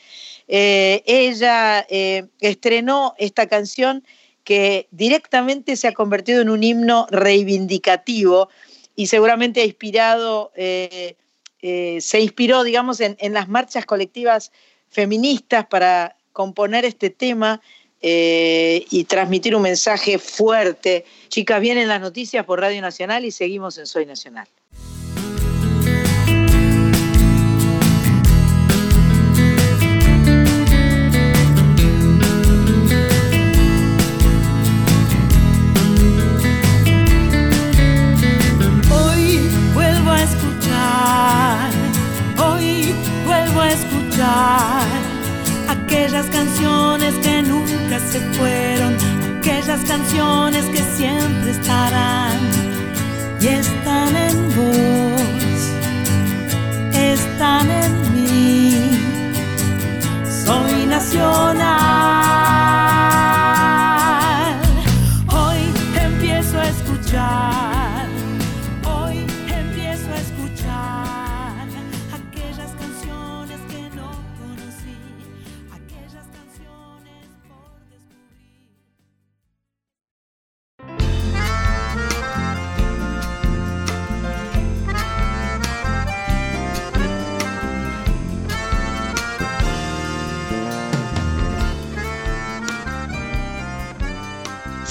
[0.49, 4.05] Eh, ella eh, estrenó esta canción
[4.45, 8.51] que directamente se ha convertido en un himno reivindicativo
[8.95, 11.17] y seguramente ha inspirado, eh,
[11.61, 14.53] eh, se inspiró, digamos, en, en, las marchas colectivas
[14.91, 17.61] feministas para componer este tema
[18.01, 21.05] eh, y transmitir un mensaje fuerte.
[21.29, 24.49] Chicas, vienen las noticias por Radio Nacional y seguimos en Soy Nacional.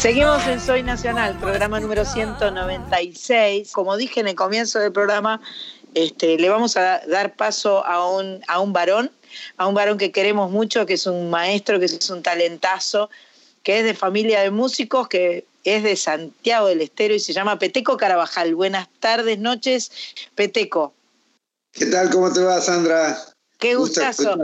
[0.02, 3.72] Seguimos en Soy Nacional, programa número 196.
[3.72, 5.40] Como dije en el comienzo del programa,
[5.94, 9.12] este, le vamos a dar paso a un, a un varón,
[9.58, 13.12] a un varón que queremos mucho, que es un maestro, que es un talentazo,
[13.62, 17.60] que es de familia de músicos, que es de Santiago del Estero y se llama
[17.60, 18.56] Peteco Carabajal.
[18.56, 19.92] Buenas tardes, noches,
[20.34, 20.96] Peteco.
[21.74, 22.10] ¿Qué tal?
[22.10, 23.20] ¿Cómo te va, Sandra?
[23.60, 24.36] Qué gustazo.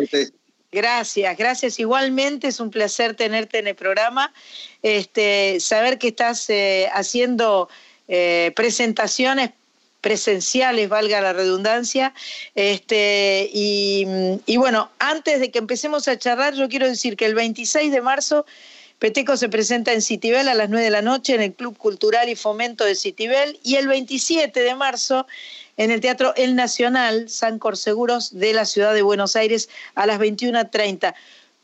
[0.72, 1.80] Gracias, gracias.
[1.80, 4.34] Igualmente es un placer tenerte en el programa.
[4.82, 7.70] Este, saber que estás eh, haciendo
[8.07, 9.51] eh, presentaciones
[10.01, 12.13] presenciales, valga la redundancia.
[12.53, 14.05] Este, y,
[14.45, 18.01] y, bueno, antes de que empecemos a charlar, yo quiero decir que el 26 de
[18.01, 18.45] marzo
[18.99, 22.30] Peteco se presenta en Citibel a las 9 de la noche en el Club Cultural
[22.30, 25.28] y Fomento de Citibel y el 27 de marzo
[25.78, 30.19] en el Teatro El Nacional San Corseguros de la ciudad de Buenos Aires a las
[30.19, 31.13] 21.30.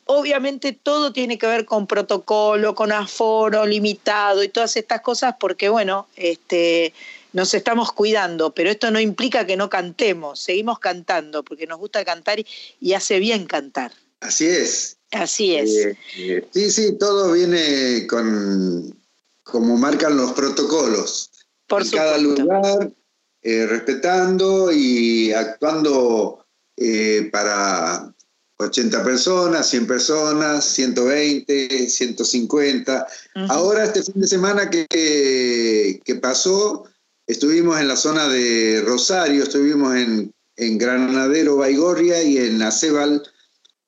[0.06, 5.70] Obviamente todo tiene que ver con protocolo, con aforo limitado y todas estas cosas porque,
[5.70, 6.94] bueno, este,
[7.32, 12.04] nos estamos cuidando, pero esto no implica que no cantemos, seguimos cantando porque nos gusta
[12.06, 12.48] cantar y,
[12.80, 13.92] y hace bien cantar.
[14.20, 14.98] Así es.
[15.14, 15.70] Así es.
[15.70, 18.96] Eh, eh, sí, sí, todo viene con
[19.44, 21.30] como marcan los protocolos.
[21.68, 22.92] Por en cada lugar,
[23.44, 26.40] eh, respetando y actuando
[27.32, 28.14] para
[28.58, 33.08] 80 personas, 100 personas, 120, 150.
[33.50, 36.86] Ahora este fin de semana que, que, pasó,
[37.28, 43.24] estuvimos en la zona de Rosario, estuvimos en, en Granadero, Baigorria y en Acebal,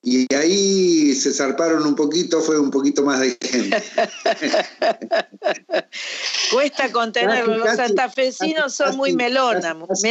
[0.02, 3.84] y ahí se zarparon un poquito, fue un poquito más de gente.
[6.52, 10.02] Cuesta contenerlo, los santafesinos son muy melómanos.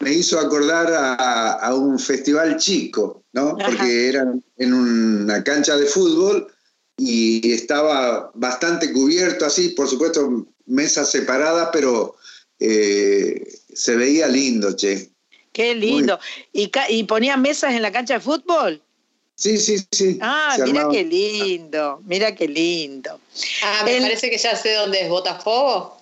[0.00, 3.56] Me hizo, acordar a, un festival chico, ¿no?
[3.56, 6.46] Porque eran en una cancha de fútbol
[6.96, 12.16] y estaba bastante cubierto así, por supuesto, mesas separadas, pero
[12.60, 15.10] eh, se veía lindo, che.
[15.52, 16.18] Qué lindo.
[16.52, 18.82] ¿Y, ¿Y ponían mesas en la cancha de fútbol?
[19.38, 20.18] Sí, sí, sí.
[20.20, 23.20] Ah, mira qué lindo, mira qué lindo.
[23.62, 25.96] Ah, me parece que ya sé dónde es Botafogo.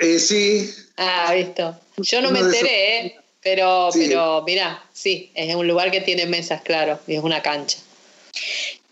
[0.00, 0.72] Eh, sí.
[0.96, 1.76] Ah, visto.
[1.96, 3.16] Yo no me enteré, ¿eh?
[3.42, 7.78] Pero, pero mira, sí, es un lugar que tiene mesas, claro, y es una cancha.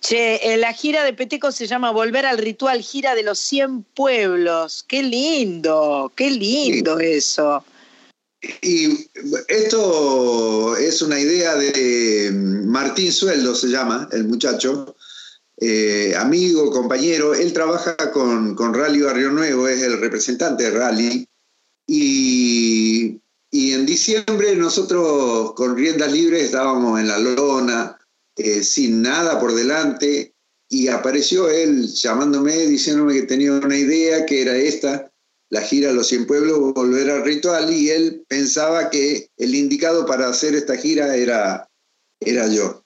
[0.01, 3.85] Che, eh, la gira de Peteco se llama Volver al Ritual, gira de los 100
[3.85, 4.85] pueblos.
[4.89, 7.65] Qué lindo, qué lindo eso.
[8.63, 9.09] Y
[9.49, 12.31] esto es una idea de
[12.65, 14.95] Martín Sueldo, se llama, el muchacho,
[15.59, 17.35] eh, amigo, compañero.
[17.35, 21.29] Él trabaja con, Rally Barrio Nuevo, es el representante de Rally.
[21.87, 23.21] Y,
[23.53, 27.97] en diciembre nosotros con riendas libres estábamos en la lona,
[28.37, 30.35] eh, sin nada por delante,
[30.69, 35.13] y apareció él llamándome, diciéndome que tenía una idea, que era esta
[35.55, 40.27] la gira Los Cien Pueblos volver al ritual y él pensaba que el indicado para
[40.27, 41.71] hacer esta gira era,
[42.19, 42.83] era yo.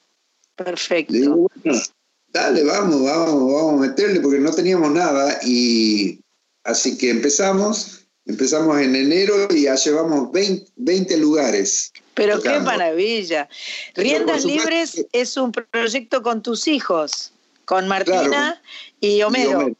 [0.55, 1.11] Perfecto.
[1.11, 1.79] Le digo, bueno,
[2.27, 6.19] dale, vamos, vamos, vamos a meterle porque no teníamos nada y
[6.63, 11.91] así que empezamos, empezamos en enero y ya llevamos 20, lugares.
[12.13, 13.49] Pero qué maravilla.
[13.95, 17.33] Riendas Libres es un proyecto con tus hijos,
[17.65, 18.61] con Martina
[18.99, 19.75] Y Homero.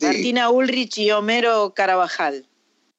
[0.00, 2.46] Martina Ulrich y Homero Carabajal.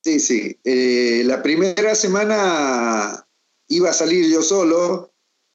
[0.03, 0.57] Sí, sí.
[0.63, 3.27] Eh, la primera semana
[3.67, 5.11] iba a salir yo solo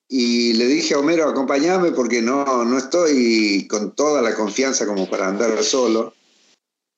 [0.08, 5.08] y le dije a Homero, acompáñame porque no, no estoy con toda la confianza como
[5.08, 6.14] para andar solo.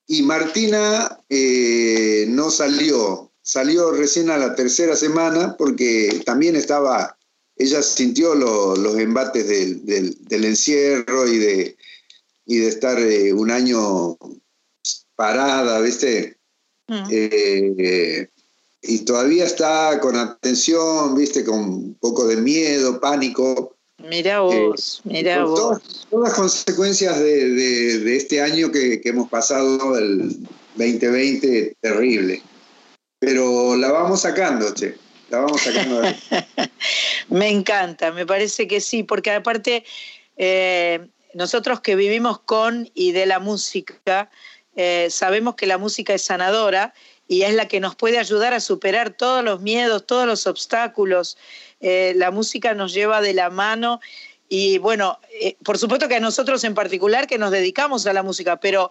[0.07, 7.17] Y Martina eh, no salió, salió recién a la tercera semana porque también estaba,
[7.57, 11.77] ella sintió los embates del encierro y de,
[12.47, 14.17] y de estar eh, un año
[15.17, 16.39] parada, ¿viste?
[16.89, 17.05] Mm.
[17.11, 18.29] Eh,
[18.83, 21.45] y todavía está con atención, ¿viste?
[21.45, 23.77] Con un poco de miedo, pánico.
[23.99, 25.81] Mira vos, eh, mira vos.
[26.11, 30.37] Todas, las consecuencias de, este año que, hemos pasado, el
[30.77, 32.43] 2020, terrible.
[33.21, 34.97] Pero la vamos sacando, che.
[35.31, 36.03] La vamos sacando.
[37.31, 39.85] Me encanta, me parece que sí, porque aparte
[41.35, 44.31] nosotros que vivimos con y de la música,
[44.77, 46.95] eh, sabemos que la música es sanadora
[47.29, 51.37] y es la que nos puede ayudar a superar todos los miedos, todos los obstáculos.
[51.81, 54.01] Eh, la música nos lleva de la mano
[54.49, 58.23] y bueno, eh, por supuesto que a nosotros en particular que nos dedicamos a la
[58.23, 58.91] música, pero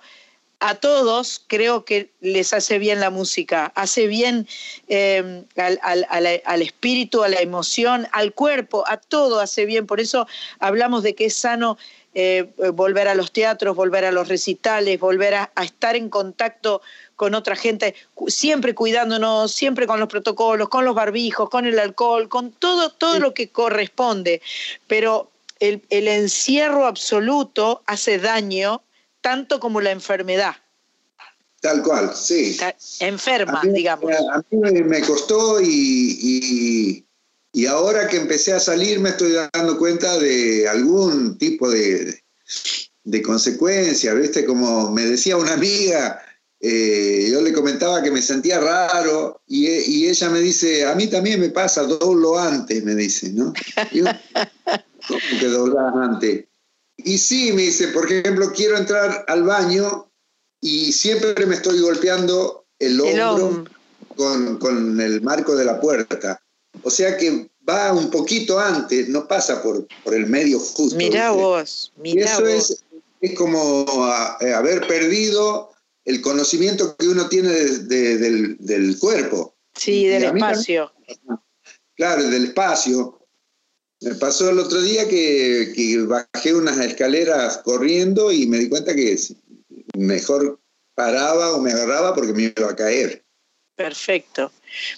[0.59, 4.47] a todos creo que les hace bien la música, hace bien
[4.87, 9.85] eh, al, espíritu, a la emoción, al cuerpo, a todo hace bien.
[9.85, 10.25] Por eso
[10.59, 11.77] hablamos de que es sano
[12.15, 16.81] eh, volver a los teatros, volver a los recitales, volver a, estar en contacto
[17.15, 17.95] con otra gente,
[18.27, 23.19] siempre cuidándonos, siempre con los protocolos, con los barbijos, con el alcohol, con todo, todo
[23.19, 24.41] lo que corresponde.
[24.87, 28.83] Pero el, encierro absoluto hace daño
[29.21, 30.55] tanto como la enfermedad.
[31.61, 32.57] Tal cual, sí.
[32.99, 34.11] Enferma, digamos.
[34.11, 37.05] A mí me costó y, y,
[37.67, 42.23] ahora que empecé a salir me estoy dando cuenta de algún tipo de,
[43.03, 44.45] de consecuencia, ¿viste?
[44.45, 46.21] Como me decía una amiga,
[46.59, 51.07] eh, yo le comentaba que me sentía raro y, y, ella me dice, a mí
[51.07, 53.53] también me pasa, doblo antes, me dice, ¿no?
[55.07, 56.45] ¿Cómo que doblas antes?
[56.97, 60.09] Y sí, me dice, por ejemplo, quiero entrar al baño
[60.61, 63.65] y siempre me estoy golpeando el hombro,
[64.15, 66.41] Con, el marco de la puerta.
[66.81, 70.95] O sea que va un poquito antes, no pasa por, por el medio justo.
[70.95, 72.83] Mirá vos, mirá eso Es,
[73.21, 73.85] es como
[74.41, 75.71] eh, haber perdido
[76.05, 79.55] el conocimiento que uno tiene del, del, cuerpo.
[79.75, 80.91] Sí, del espacio.
[81.95, 83.19] claro, del espacio.
[84.01, 89.17] Me pasó el otro día que, bajé unas escaleras corriendo y me di cuenta que
[89.97, 90.59] mejor
[90.93, 93.23] paraba o me agarraba porque me iba a caer.
[93.75, 94.51] Perfecto.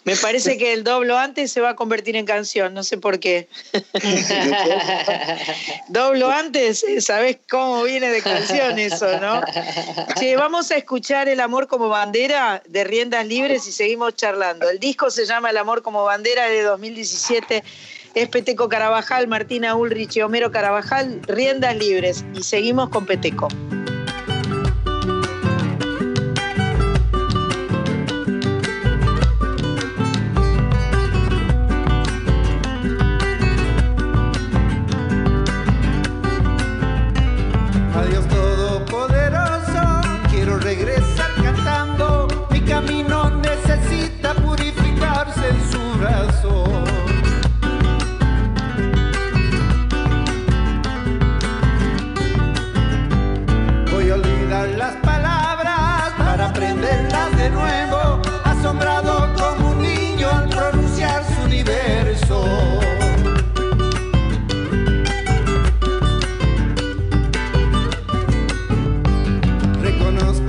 [0.03, 3.19] Me parece que el doblo antes se va a convertir en canción, no sé por
[3.19, 3.47] qué.
[5.89, 9.41] doblo antes, eh, ¿sabes cómo viene de canción eso, no?
[10.19, 14.69] Che, vamos a escuchar El amor como bandera de Riendas Libres y seguimos charlando.
[14.69, 17.63] El disco se llama El amor como bandera de 2017
[18.15, 22.23] es Peteco Carabajal, Martina Ulrich y Homero Carabajal, riendas libres.
[22.33, 23.49] Y seguimos con Peteco.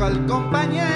[0.07, 0.96] al compañero.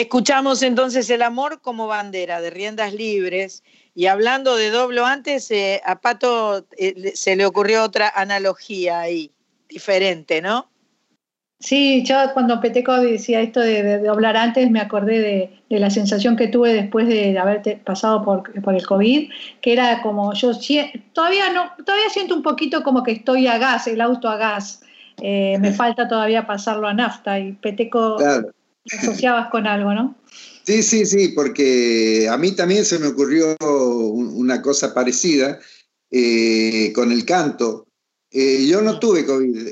[0.00, 3.64] Escuchamos entonces El amor como bandera de riendas libres.
[3.94, 9.30] Y hablando de doblo antes, eh, a Pato eh, se le ocurrió otra analogía ahí,
[9.70, 10.68] diferente, ¿no?
[11.60, 15.18] Sí, yo cuando Peteco decía esto de, doblar antes, me acordé
[15.70, 19.30] de, la sensación que tuve después de haber pasado por, el COVID,
[19.62, 20.50] que era como yo
[21.14, 24.82] todavía no, todavía siento un poquito como que estoy a gas, el auto a gas.
[25.22, 28.18] Eh, me falta todavía pasarlo a nafta y Peteco
[28.92, 30.16] asociabas con algo, ¿no?
[30.64, 35.60] Sí, sí, sí, porque a mí también se me ocurrió una cosa parecida
[36.10, 37.86] eh, con el canto.
[38.30, 39.68] Eh, yo no tuve COVID,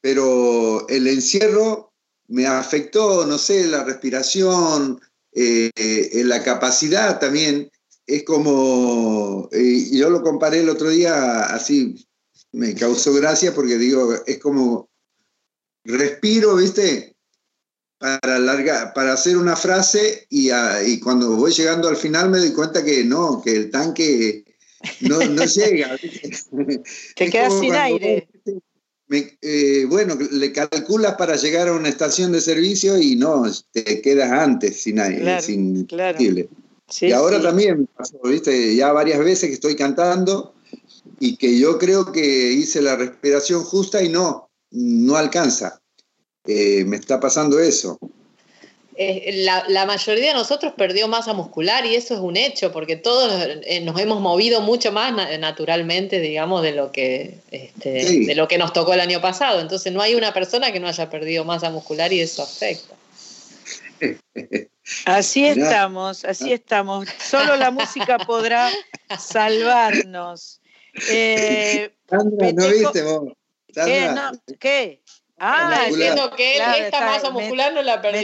[0.00, 1.92] pero el encierro
[2.28, 5.00] me afectó, no sé, la respiración,
[5.32, 7.70] eh, eh, la capacidad también.
[8.06, 12.06] Es como, eh, yo lo comparé el otro día así,
[12.52, 14.88] me causó gracia porque digo, es como
[15.84, 17.16] respiro, ¿viste?
[18.00, 20.50] Para, largar, para hacer una frase y,
[20.86, 24.42] y, cuando voy llegando al final me doy cuenta que no, que el tanque
[25.00, 25.96] no, no llega.
[27.14, 28.26] Te quedas sin aire.
[29.42, 34.30] Eh, bueno, le calculas para llegar a una estación de servicio y no, te quedas
[34.30, 36.18] antes sin aire, sin claro.
[36.20, 38.76] y ahora también me pasó, ¿viste?
[38.76, 40.54] Ya varias veces que estoy cantando
[41.18, 45.79] y que yo creo que hice la respiración justa y no, no alcanza.
[46.46, 47.98] Eh, me está pasando eso.
[48.96, 53.32] Eh, la, mayoría de nosotros perdió masa muscular y eso es un hecho, porque todos
[53.64, 58.58] eh, nos hemos movido mucho más naturalmente, digamos, de lo, que, este, de lo que
[58.58, 59.60] nos tocó el año pasado.
[59.60, 62.94] Entonces no hay una persona que no haya perdido masa muscular y eso afecta.
[65.04, 67.08] Así estamos, así estamos.
[67.18, 68.70] Solo la música podrá
[69.18, 70.58] salvarnos.
[71.08, 73.32] Eh, Sandra, ¿no viste vos?
[73.72, 74.10] ¿Qué?
[74.58, 75.00] ¿Qué?
[75.42, 78.20] Ah, entiendo que él esta masa muscular no la perdió.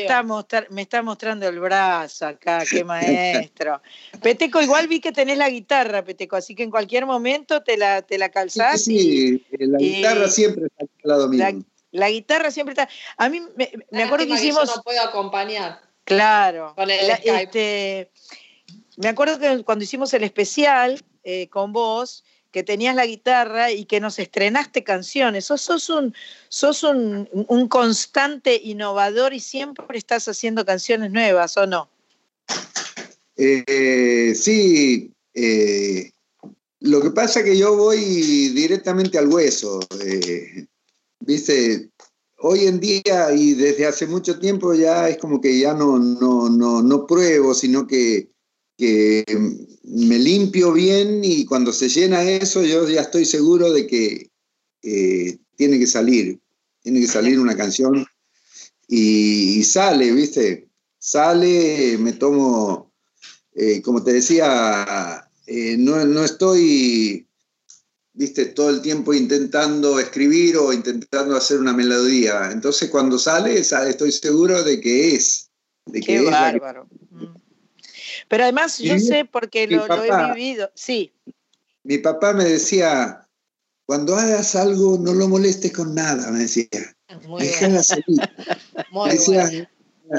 [0.69, 3.81] Me está, mostrando el brazo acá, qué maestro.
[4.21, 8.03] Peteco, igual vi que tenés la guitarra, Peteco, así que en cualquier momento te la,
[8.03, 8.85] te la calzás.
[8.85, 11.65] Sí, la guitarra siempre está al lado mío.
[11.91, 12.87] La, guitarra siempre está.
[13.17, 14.77] A mí me, acuerdo que hicimos.
[14.77, 15.81] no puedo acompañar.
[16.05, 16.75] Claro.
[16.77, 18.11] Este,
[18.99, 23.85] me acuerdo que cuando hicimos el especial eh, con vos, que tenías la guitarra y
[23.85, 25.45] que nos estrenaste canciones.
[25.45, 26.15] Sos, un,
[26.49, 31.89] sos un, constante innovador y siempre estás haciendo canciones nuevas, ¿o no?
[33.37, 36.11] Eh, sí, eh,
[36.81, 37.99] lo que pasa es que yo voy
[38.51, 39.81] directamente al hueso.
[40.03, 40.67] Eh,
[41.21, 41.91] Viste,
[42.39, 46.49] hoy en día y desde hace mucho tiempo ya es como que ya no, no,
[46.49, 48.31] no, no pruebo, sino que
[48.77, 49.25] que
[49.85, 54.31] me limpio bien y cuando se llena eso yo ya estoy seguro de que
[54.83, 56.39] eh, tiene que salir,
[56.83, 58.07] tiene que salir una canción
[58.89, 60.69] y, sale, ¿viste?
[60.99, 62.93] Sale, me tomo,
[63.53, 67.27] eh, como te decía, eh, no, no, estoy,
[68.13, 68.47] ¿viste?
[68.47, 72.51] Todo el tiempo intentando escribir o intentando hacer una melodía.
[72.53, 75.51] Entonces cuando sale, sale estoy seguro de que es.
[75.87, 76.89] De Qué bárbaro.
[78.29, 81.13] Pero además yo sé porque lo, he vivido, sí.
[81.83, 83.27] Mi papá me decía,
[83.85, 86.69] cuando hagas algo no lo molestes con nada, me decía.
[87.39, 88.05] Déjala salir.
[88.93, 89.49] me decía,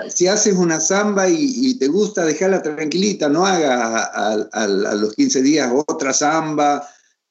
[0.10, 4.10] si haces una samba y, te gusta, déjala tranquilita, no hagas
[4.52, 6.88] a, los 15 días otra samba,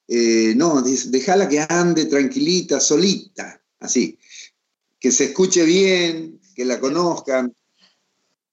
[0.08, 4.18] eh, no, déjala que ande tranquilita, solita, así,
[4.98, 7.54] que se escuche bien, que la conozcan.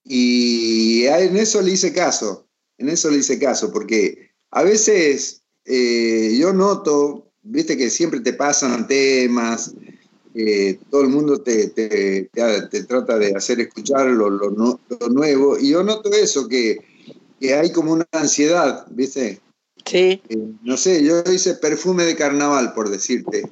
[0.04, 2.46] Y en eso le hice caso,
[2.78, 8.34] en eso le hice caso, porque a veces eh, yo noto, viste que siempre te
[8.34, 9.74] pasan temas,
[10.34, 12.28] eh, todo el mundo te, te,
[12.86, 14.50] trata de hacer escuchar lo, lo,
[15.08, 16.78] nuevo, y yo noto eso, que,
[17.40, 19.40] que, hay como una ansiedad, viste.
[19.86, 20.20] Sí.
[20.28, 23.44] Eh, no sé, yo hice perfume de carnaval, por decirte.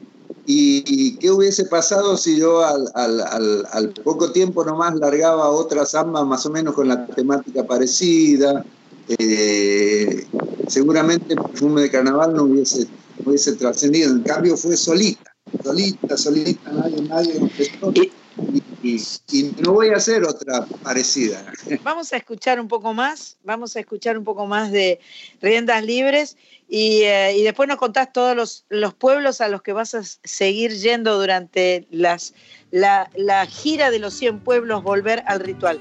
[0.45, 6.51] ¿Y, qué hubiese pasado si yo al, poco tiempo nomás largaba otra samba más o
[6.51, 8.65] menos con la temática parecida?
[9.09, 10.27] Eh,
[10.69, 12.87] seguramente el perfume de carnaval no hubiese,
[13.59, 14.11] trascendido.
[14.11, 15.33] En cambio fue solita,
[15.63, 18.13] solita, solita, nadie, nadie
[18.83, 19.01] y,
[19.31, 21.45] y, no voy a hacer otra parecida.
[21.83, 25.01] Vamos a escuchar un poco más, vamos a escuchar un poco más de
[25.41, 26.37] Riendas Libres
[26.69, 30.73] eh, y, después nos contás todos los, los, pueblos a los que vas a seguir
[30.73, 32.35] yendo durante las,
[32.71, 35.81] la, la gira de los 100 pueblos, volver al ritual.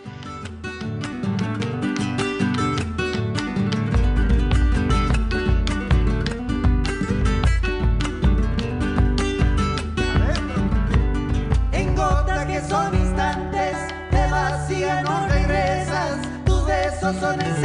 [17.13, 17.60] Son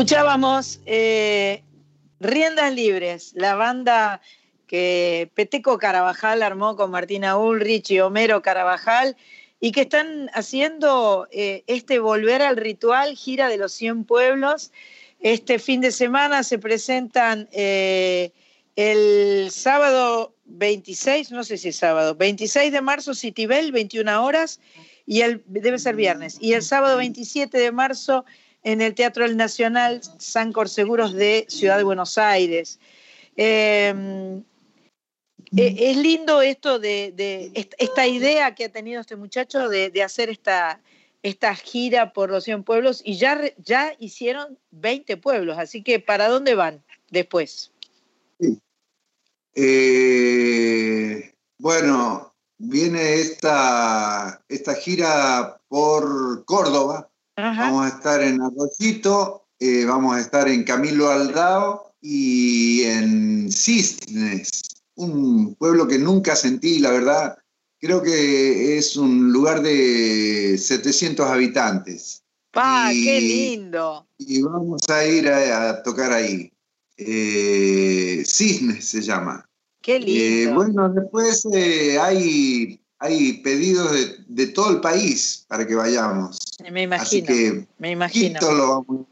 [0.00, 1.62] Escuchábamos eh,
[2.20, 4.22] Riendas Libres, la banda
[4.66, 9.14] que Peteco Carabajal armó con Martina Ulrich y Homero Carabajal
[9.60, 14.72] y que están haciendo eh, este Volver al Ritual, gira de los 100 pueblos.
[15.20, 18.32] Este fin de semana se presentan eh,
[18.76, 24.60] el sábado 26, no sé si es sábado, 26 de marzo Citibel, 21 horas,
[25.04, 28.24] y el, debe ser viernes, y el sábado 27 de marzo
[28.62, 32.78] en el Teatro El Nacional San Corseguros de Ciudad de Buenos Aires.
[33.36, 34.42] Eh,
[35.56, 40.02] eh, es lindo esto de, de est- esta idea que ha tenido este muchacho de,
[40.02, 40.80] hacer esta,
[41.22, 46.28] esta gira por los 100 pueblos y ya, ya hicieron 20 pueblos, así que ¿para
[46.28, 47.72] dónde van después?
[49.54, 57.09] Eh, bueno, viene esta, esta gira por Córdoba.
[57.70, 64.50] Vamos a estar en Arroyito, eh, vamos a estar en Camilo Aldao y en Cisnes,
[64.94, 67.36] un pueblo que nunca sentí, la verdad.
[67.78, 72.22] Creo que es un lugar de 700 habitantes.
[72.52, 74.06] ¡Pa, Y- qué lindo!
[74.18, 76.52] Y vamos a ir a, a tocar ahí.
[76.96, 79.48] Eh, Cisnes se llama.
[79.80, 80.00] ¡Qué Eh,
[80.44, 80.54] lindo!
[80.54, 81.46] bueno, después
[82.00, 86.38] hay, hay pedidos de, de todo el país para que vayamos.
[86.70, 88.40] Me Así imagino, que me imagino.
[88.40, 89.06] lo vamos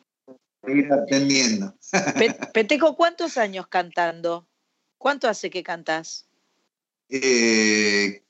[0.63, 1.75] a ir atendiendo.
[2.17, 4.47] Pe- Peteco, ¿cuántos años cantando?
[4.99, 6.27] ¿Cuánto hace que cantás?
[7.09, 8.23] Eh,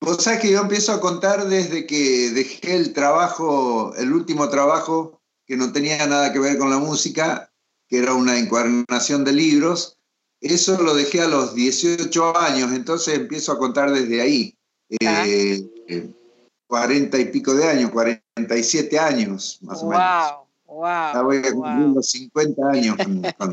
[0.00, 5.22] Vos sabés que yo empiezo a contar desde que dejé el trabajo, el último trabajo
[5.46, 7.50] que no tenía nada que ver con la música,
[7.88, 9.98] que era una encuadernación de libros.
[10.42, 14.54] Eso lo dejé a los 18 años, entonces empiezo a contar desde ahí.
[14.90, 16.10] Eh, eh,
[16.66, 20.30] 40 y pico de años, 47 años más o menos.
[20.66, 21.12] Wow, wow.
[21.14, 23.52] Ya voy a cumplir los 50 años con- con,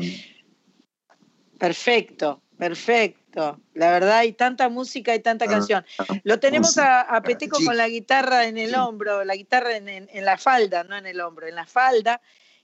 [1.58, 3.60] Perfecto, perfecto.
[3.74, 5.84] La verdad, hay tanta música y tanta Ah, canción.
[6.24, 7.64] Lo tenemos a, Peteco sí.
[7.64, 11.06] con la guitarra en el hombro, la guitarra en, en- en la falda, no en
[11.06, 12.20] el hombro, en la falda.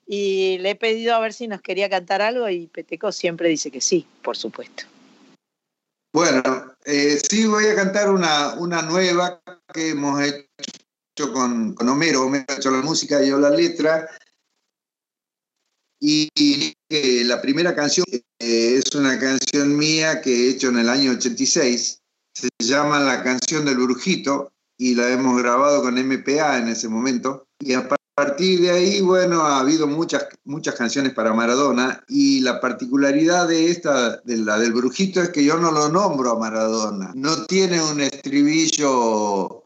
[0.06, 3.70] Y le he pedido a ver si nos quería cantar algo y Peteco siempre dice
[3.70, 4.84] que sí, por supuesto.
[6.12, 6.43] Bueno,
[6.85, 12.24] eh, sí voy a cantar una, una nueva que hemos hecho con, con Homero.
[12.24, 14.09] Homero ha hecho la música y yo la letra.
[16.01, 16.28] Y,
[16.89, 21.12] eh, la primera canción eh, es una canción mía que he hecho en el año
[21.12, 22.01] 86.
[22.35, 27.48] Se llama La canción del Brujito y la hemos grabado con MPA en ese momento.
[27.59, 27.89] Y a
[28.19, 33.70] partir de ahí, bueno, ha habido muchas, muchas canciones para Maradona y la particularidad de
[33.70, 37.12] esta, de la del Brujito, es que yo no lo nombro a Maradona.
[37.15, 39.62] No tiene un estribillo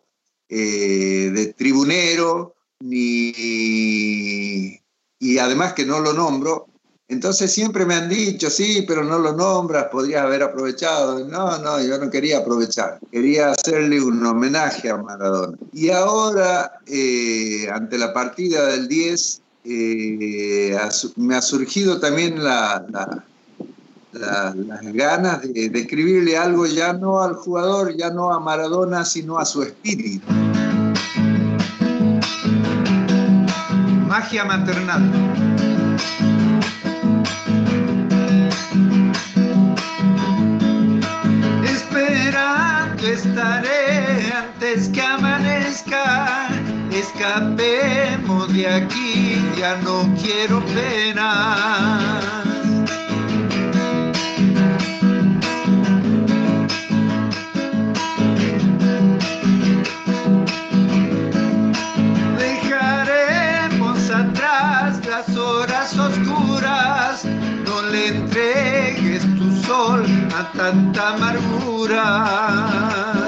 [0.51, 3.33] eh, de tribunero, ni...
[5.19, 6.66] Y además que no lo nombro,
[7.12, 11.26] entonces siempre me han dicho, sí, pero no lo nombras, podrías haber aprovechado.
[11.28, 15.56] No, no, yo no quería aprovechar, quería hacerle un homenaje a Maradona.
[15.72, 20.74] Y ahora, eh, ante la partida del 10, eh,
[21.16, 23.24] me ha surgido también la, la-
[24.12, 29.05] la- las ganas de, de escribirle algo ya no al jugador, ya no a Maradona,
[29.05, 30.26] sino a su espíritu.
[34.09, 35.41] Magia maternal.
[43.43, 46.48] Antes que amanezca.
[46.93, 52.23] Escapemos de aquí, ya no quiero penas.
[62.39, 70.06] Dejaremos atrás las horas oscuras, no le entregues tu sol
[70.39, 73.22] a tanta amargura.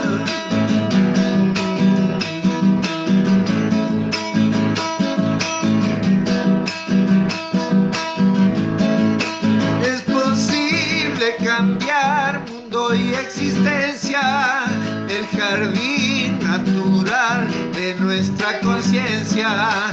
[17.93, 19.93] Nuestra conciencia,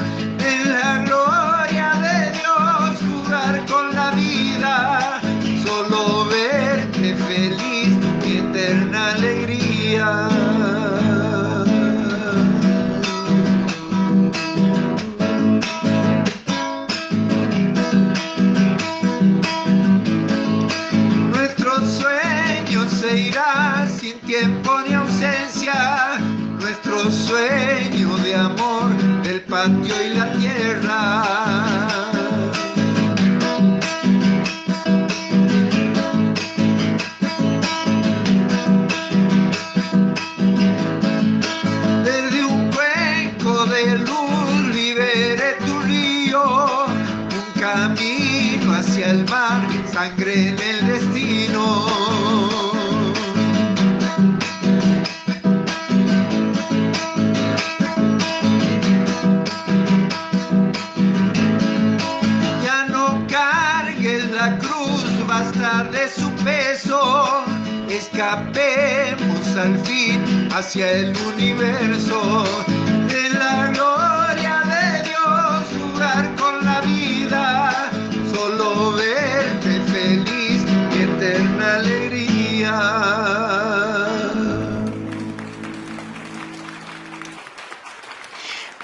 [70.62, 72.44] hacia el universo.
[72.68, 77.90] En la gloria de Dios, jugar con la vida.
[78.32, 80.62] Solo verte feliz,
[80.92, 82.78] mi eterna alegría.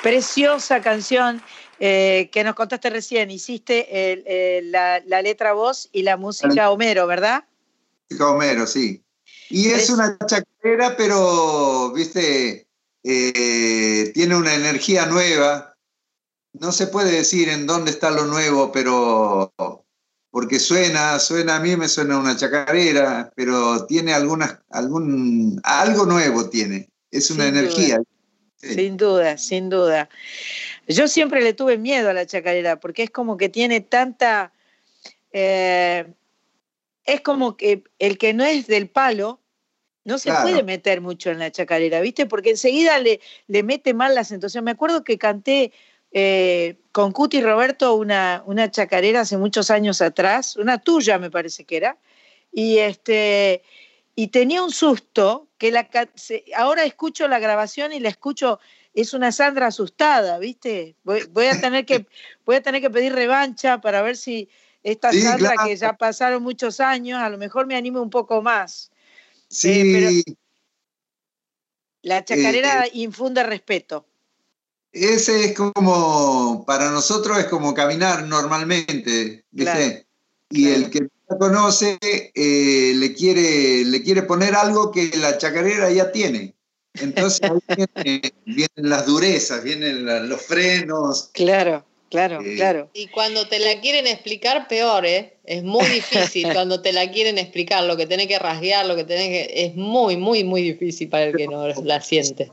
[0.02, 1.42] Preciosa canción
[1.80, 3.30] eh, que nos contaste recién.
[3.30, 7.44] Hiciste el- el- la, la letra voz y la música Homero, ¿verdad?
[8.20, 9.04] Homero, sí.
[9.50, 12.68] Y es una chacarera, pero, viste,
[13.04, 15.76] eh, tiene una energía nueva.
[16.54, 19.54] No se puede decir en dónde está lo nuevo, pero
[20.32, 26.50] porque suena, suena, a mí me suena una chacarera, pero tiene algunas, algún, algo nuevo
[26.50, 26.90] tiene.
[27.10, 28.02] Es una Sin energía.
[28.58, 30.10] Sin duda, sin duda.
[30.88, 34.52] Yo siempre le tuve miedo a la chacarera porque es como que tiene tanta...
[35.32, 36.14] eh,
[37.08, 39.40] es como que el que no es del palo
[40.04, 40.44] no se Claro.
[40.44, 42.28] puede meter mucho en la chacarera, ¿viste?
[42.28, 44.64] Porque enseguida le, le mete mal la acentuación.
[44.64, 45.74] Me acuerdo que canté
[46.12, 51.66] eh, con Cuti Roberto una, una chacarera hace muchos años atrás, una tuya me parece
[51.66, 51.98] que era,
[52.52, 53.64] y este
[54.16, 55.88] y tenía un susto que la
[56.56, 58.60] ahora escucho la grabación y la escucho
[58.94, 60.96] es una Sandra asustada, ¿viste?
[61.04, 62.08] Voy, voy a tener que
[62.46, 64.50] voy a tener que pedir revancha para ver si
[64.92, 65.66] esta Sí, claro.
[65.66, 68.90] que ya pasaron muchos años, a lo mejor me anime un poco más.
[69.50, 70.24] Sí,
[72.04, 74.06] La chacarera infunde respeto.
[74.94, 79.74] ese es como, para nosotros es como caminar normalmente, ¿viste?
[79.74, 80.04] Claro,
[80.50, 85.38] y el que no la conoce eh, le, quiere, le quiere poner algo que la
[85.38, 86.56] chacarera ya tiene.
[86.94, 87.60] Entonces ahí
[88.04, 91.30] viene- vienen las durezas, vienen los frenos.
[91.34, 92.90] Claro, claro, Eh, claro.
[92.94, 95.38] Y cuando te la quieren explicar, peor, ¿eh?
[95.44, 99.04] Es muy difícil cuando te la quieren explicar, lo que tenés que rasguear, lo que
[99.04, 99.66] tenés que...
[99.66, 102.52] Es muy, muy, muy difícil para el que no la siente.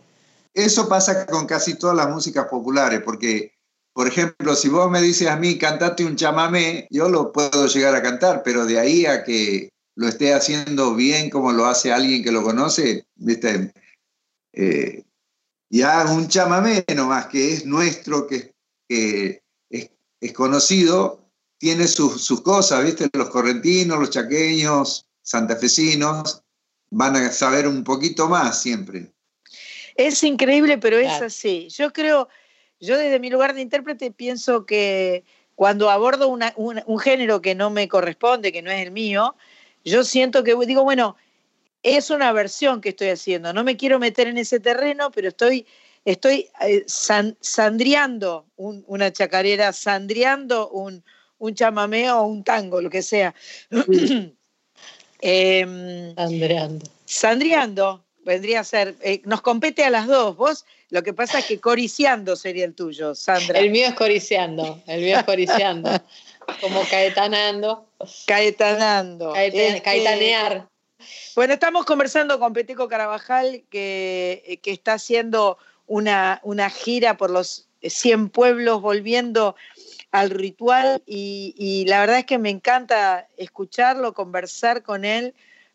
[0.54, 3.52] Eso pasa con casi todas las músicas populares, porque,
[3.92, 7.94] por ejemplo, si vos me dices a mí, cantate un chamamé, yo lo puedo llegar
[7.96, 12.22] a cantar, pero de ahí a que lo esté haciendo bien como lo hace alguien
[12.22, 13.72] que lo conoce, ¿viste?
[14.52, 15.02] Eh,
[15.70, 18.52] ya un chamamé nomás, que es nuestro, que,
[18.88, 19.42] que
[20.26, 21.20] es, conocido,
[21.58, 23.08] tiene sus, sus cosas, ¿viste?
[23.12, 26.42] Los correntinos, los chaqueños, santafesinos,
[26.90, 29.12] van a saber un poquito más siempre.
[29.96, 31.26] Es increíble, pero es Claro.
[31.26, 31.68] así.
[31.70, 32.28] Yo creo,
[32.80, 35.24] yo desde mi lugar de intérprete pienso que
[35.54, 39.36] cuando abordo una- un, un género que no me corresponde, que no es el mío,
[39.84, 41.16] yo siento que digo, bueno,
[41.82, 43.52] es una versión que estoy haciendo.
[43.52, 45.66] No me quiero meter en ese terreno, pero estoy,
[46.04, 51.02] estoy eh, san- sandriando un- una chacarera, sandriando un,
[51.38, 53.34] un chamamé o un tango, lo que sea.
[55.20, 56.84] Em, Andreando.
[57.06, 60.36] Sandriando vendría a ser, eh, nos compete a las dos.
[60.36, 63.58] Vos, lo que pasa es que coriciando sería el tuyo, Sandra.
[63.58, 65.90] El mío es coriciando, el mío es coriciando.
[66.60, 67.86] Como caetanando.
[68.26, 69.32] Caetanando.
[69.32, 70.68] Caeta- Este, caetanear.
[71.34, 75.56] Bueno, estamos conversando con Peteco Carabajal, que, eh, que está haciendo
[75.86, 79.56] una, una gira por los 100 pueblos, volviendo
[80.10, 85.34] al ritual, y, y la verdad es que me encanta escucharlo, conversar con él,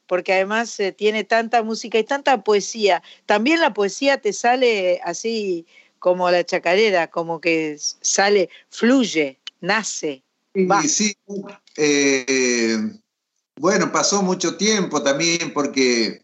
[0.09, 3.03] porque además eh, tiene tanta música y tanta poesía.
[3.27, 5.67] También la poesía te sale así
[5.99, 10.23] como la chacarera, como que sale, fluye, nace.
[10.55, 11.17] Sí, sí.
[11.77, 12.77] Eh,
[13.57, 16.23] bueno, pasó mucho tiempo también porque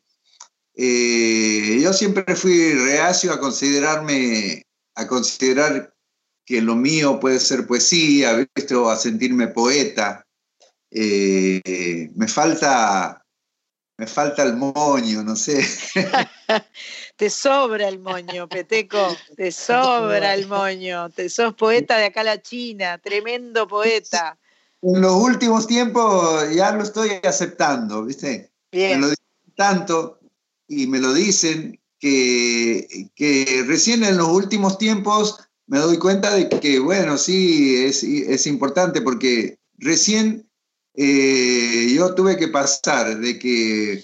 [0.75, 4.63] eh, yo siempre fui reacio a considerarme,
[4.95, 5.93] a considerar
[6.45, 8.75] que lo mío puede ser poesía, ¿viste?
[8.75, 10.25] o a sentirme poeta.
[10.91, 13.25] Eh, me falta
[13.97, 15.65] me falta el moño, no sé.
[17.15, 21.09] te sobra el moño, Peteco, te sobra el moño.
[21.11, 24.37] Te sos poeta de acá a la China, tremendo poeta.
[24.81, 28.51] En los últimos tiempos ya lo estoy aceptando, ¿viste?
[28.73, 29.25] Me lo dicen
[29.55, 30.19] tanto
[30.67, 35.37] y me lo dicen que, que recién en los últimos tiempos
[35.67, 40.47] me doy cuenta de que, bueno, sí, es, es importante porque recién
[40.93, 44.03] eh, yo tuve que pasar de que,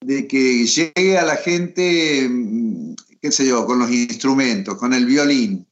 [0.00, 5.06] de que llegue a la gente, mm, qué sé yo, con los instrumentos, con el
[5.06, 5.66] violín,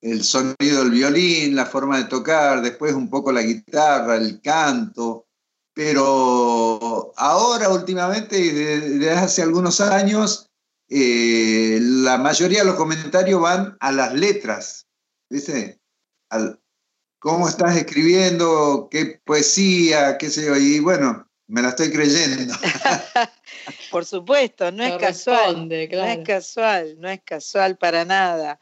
[0.00, 5.26] el sonido del violín, la forma de tocar, después un poco la guitarra, el canto,
[5.74, 10.50] pero ahora últimamente, desde, hace algunos años,
[10.88, 14.86] eh, la mayoría de los comentarios van a las letras,
[15.30, 15.80] ¿viste?
[16.28, 16.60] Al,
[17.18, 22.52] cómo estás escribiendo, qué poesía, qué sé yo, y bueno, me la estoy creyendo.
[23.90, 25.68] Por supuesto, no es casual.
[25.68, 28.58] No es casual, no es casual para nada.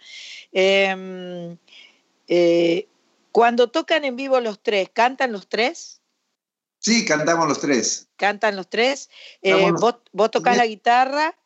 [0.53, 1.57] Em,
[2.29, 2.87] eh,
[3.33, 6.00] cuando tocan en vivo los tres, ¿cantan los tres?
[6.81, 8.09] Sí, cantamos los tres.
[8.17, 9.09] ¿Cantan los tres?
[9.43, 11.37] Eh, ¿vos, ¿Vos tocás la guitarra?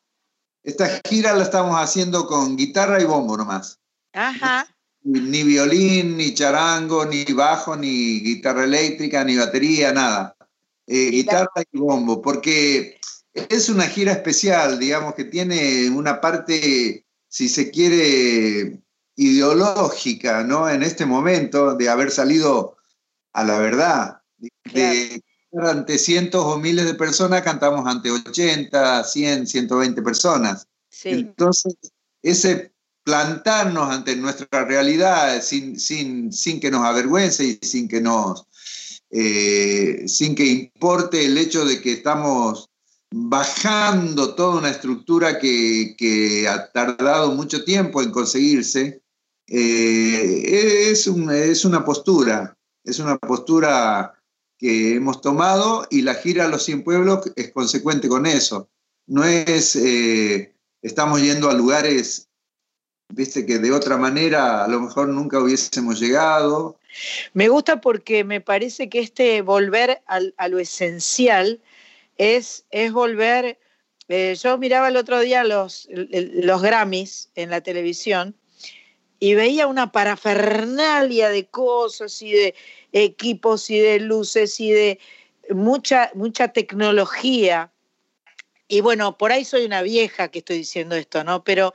[0.62, 3.78] Esta gira la estamos haciendo con guitarra y bombo nomás.
[4.14, 4.74] Ajá
[5.04, 10.34] ni violín, ni charango, ni bajo, ni guitarra eléctrica, ni batería, nada.
[10.86, 12.98] Eh, guitarra y bombo, porque
[13.32, 18.80] es una gira especial, digamos, que tiene una parte, si se quiere,
[19.16, 20.68] ideológica, ¿no?
[20.68, 22.76] En este momento de haber salido
[23.32, 24.22] a la verdad.
[24.72, 25.22] De,
[25.52, 30.66] ante cientos o miles de personas, cantamos ante 80, 100, 120 personas.
[31.04, 31.74] Entonces,
[32.22, 32.72] ese
[33.04, 38.46] plantarnos ante nuestra realidad sin, sin, sin que nos avergüence y sin que nos
[39.16, 42.68] eh, sin que importe el hecho de que estamos
[43.12, 49.02] bajando toda una estructura que, ha tardado mucho tiempo en conseguirse,
[49.46, 54.20] eh, es, es una postura, es una postura
[54.58, 58.68] que hemos tomado y la gira a los 100 pueblos es consecuente con eso.
[59.06, 62.28] No es, eh, estamos yendo a lugares
[63.08, 66.78] viste que de otra manera a lo mejor nunca hubiésemos llegado.
[67.32, 71.60] Me gusta porque me parece que este volver a lo esencial
[72.16, 73.58] es, es volver,
[74.08, 78.36] eh, yo miraba el otro día los, los Grammys en la televisión
[79.24, 82.54] y veía una parafernalia de cosas y de
[82.92, 84.98] equipos y de luces y de
[85.48, 87.72] mucha, mucha tecnología.
[88.68, 91.42] Y bueno, por ahí soy una vieja que estoy diciendo esto, ¿no?
[91.42, 91.72] Pero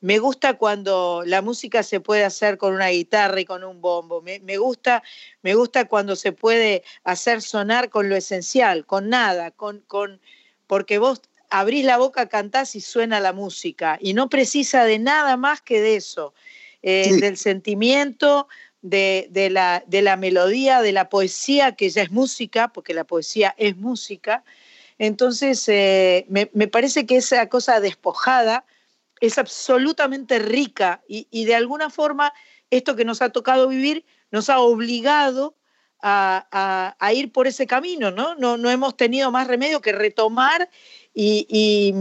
[0.00, 4.22] me gusta cuando la música se puede hacer con una guitarra y con un bombo.
[4.22, 5.02] Me, gusta,
[5.42, 10.20] me gusta cuando se puede hacer sonar con lo esencial, con nada, con, con,
[10.68, 11.20] porque vos
[11.50, 13.98] abrís la boca, cantás y suena la música.
[14.00, 16.32] Y no precisa de nada más que de eso,
[16.82, 18.48] eh, del sentimiento,
[18.80, 23.54] de, la, de la melodía, de la poesía, que ya es música, porque la poesía
[23.56, 24.44] es música.
[24.98, 28.64] Entonces, eh, me, me parece que esa cosa despojada,
[29.22, 32.34] es absolutamente rica y, de alguna forma
[32.70, 35.54] esto que nos ha tocado vivir nos ha obligado
[36.02, 38.34] a, ir por ese camino, ¿no?
[38.34, 38.70] ¿no?
[38.70, 40.68] hemos tenido más remedio que retomar
[41.14, 41.94] y,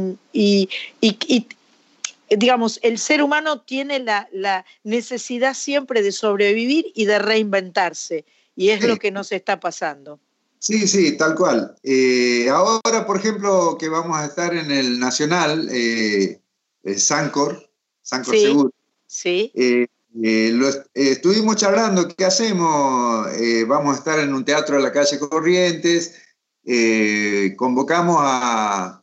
[2.38, 8.26] digamos, el ser humano tiene la, necesidad siempre de sobrevivir y de reinventarse
[8.56, 10.20] y es lo que nos está pasando.
[10.60, 11.76] Sí, sí, tal cual.
[11.82, 16.40] Eh, ahora, por ejemplo, que vamos a estar en el Nacional, eh,
[16.84, 17.70] eh, Sancor,
[18.02, 18.74] Sancor Seguro.
[19.08, 19.52] Sí.
[19.56, 19.88] Eh,
[20.24, 23.28] eh, estuvimos charlando, ¿qué hacemos?
[23.68, 26.16] vamos a estar en un teatro de la calle Corrientes,
[27.56, 29.01] convocamos a,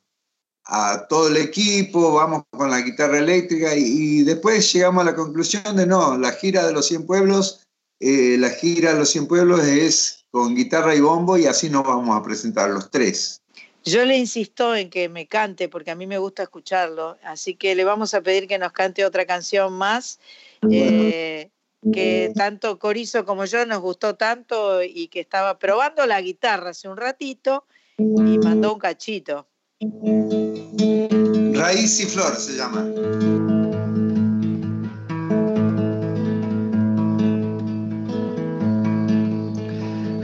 [1.08, 5.86] todo el equipo, vamos con la guitarra eléctrica y, después llegamos a la conclusión de
[5.86, 7.66] no, la gira de los 100 pueblos,
[8.00, 12.16] la gira de los 100 pueblos es con guitarra y bombo y así nos vamos
[12.16, 13.40] a presentar los tres.
[13.84, 17.74] Yo le insisto en que me cante porque a mí me gusta escucharlo, así que
[17.74, 20.18] le vamos a pedir que nos cante otra canción más
[20.70, 21.50] eh,
[21.92, 26.88] que tanto Corizo como yo nos gustó tanto y que estaba probando la guitarra hace
[26.88, 27.64] un ratito
[27.96, 29.46] y mandó un cachito.
[31.54, 32.84] Raíz y Flor se llama.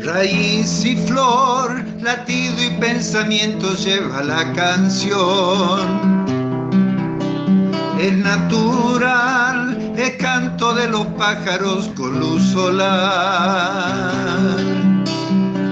[0.02, 6.24] Raíz y flor, latido y pensamiento lleva la canción.
[8.00, 13.86] Es natural, es canto de los pájaros con luz solar.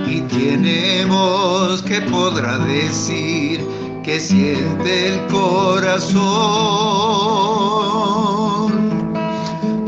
[0.06, 3.72] Y tiene voz que podrá decir
[4.03, 6.23] que siente el corazón.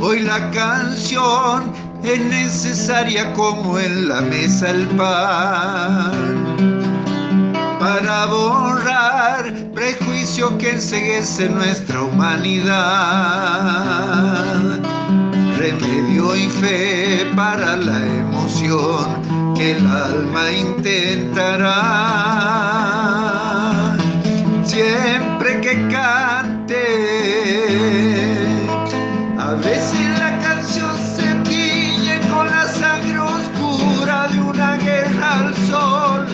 [0.00, 1.72] Hoy la canción
[2.04, 6.12] es necesaria como en la mesa el pan
[7.80, 12.74] para borrar prejuicios que enseguece nuestra humanidad.
[15.58, 21.74] Remedio y fe para la emoción que el alma intentará.
[24.66, 26.84] Siempre que cante,
[29.38, 36.26] a veces la canción se tiñe con la sangre oscura de una guerra al sol.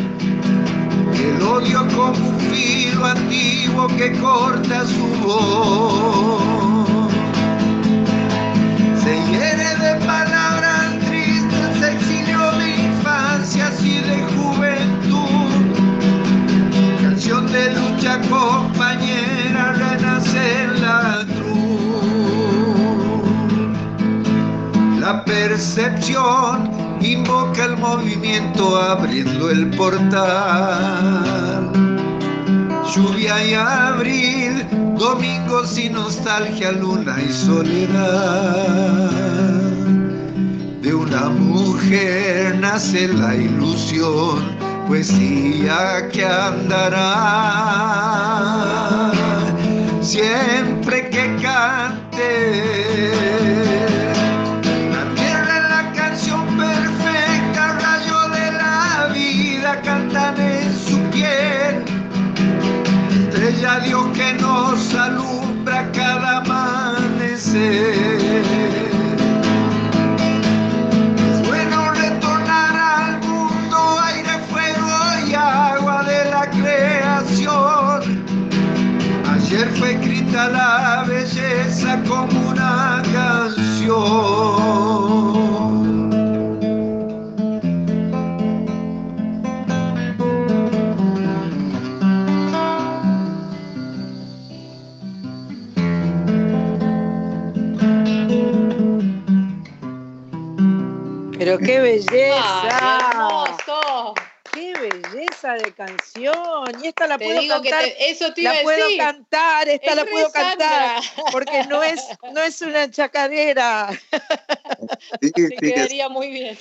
[1.13, 7.13] El odio como un filo antiguo que corta su voz.
[9.03, 10.70] Se hiere de palabras
[18.29, 21.61] compañera, renace en la cruz.
[25.01, 26.71] La percepción
[27.01, 31.31] invoca el movimiento abriendo el portal.
[32.95, 34.67] Lluvia y abril,
[34.99, 39.11] domingos y nostalgia, luna y soledad.
[40.83, 44.60] De una mujer nace la ilusión,
[44.91, 47.07] poesía que andará.
[50.01, 52.33] Siempre que cante
[54.95, 61.85] la tierra es la canción perfecta, rayo de la vida cantan en su piel.
[63.29, 68.10] Estrella Dios que nos alumbra cada amanecer.
[80.49, 84.71] La belleza como una canción.
[101.39, 102.70] Pero qué belleza.
[105.43, 105.63] ¡Ay, hermoso!
[105.63, 106.83] ¡Qué belleza de canción!
[106.83, 107.85] Y esta la Te puedo digo que cantar.
[107.85, 108.99] te- eso te iba la a puedo decir.
[108.99, 111.03] cantar, esta Es la puedo cantar.
[111.33, 112.01] Porque no es,
[112.33, 113.89] no es una chacarera.
[115.21, 116.59] Sí, Te sí, quedaría muy bien.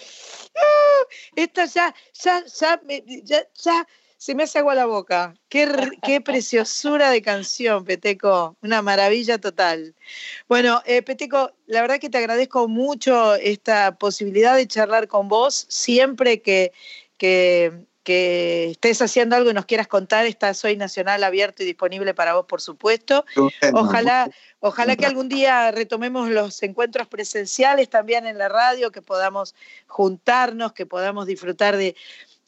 [1.36, 2.82] Esta ya, ya, ya,
[3.24, 3.88] ya, ya
[4.18, 5.34] se me hace agua la boca.
[5.48, 5.66] Qué,
[6.04, 8.58] qué preciosura de canción, Peteco.
[8.62, 9.96] Una maravilla total.
[10.50, 15.66] Bueno, eh, Peteco, la verdad que te agradezco mucho esta posibilidad de charlar con vos.
[15.70, 16.74] Siempre que,
[17.18, 17.72] que,
[18.04, 22.36] que estés haciendo algo y nos quieras contar, está Soy Nacional abierto y disponible para
[22.36, 23.26] vos, por supuesto.
[23.74, 29.54] Ojalá, ojalá que algún día retomemos los encuentros presenciales también en la radio, que podamos
[29.88, 31.96] juntarnos, que podamos disfrutar de,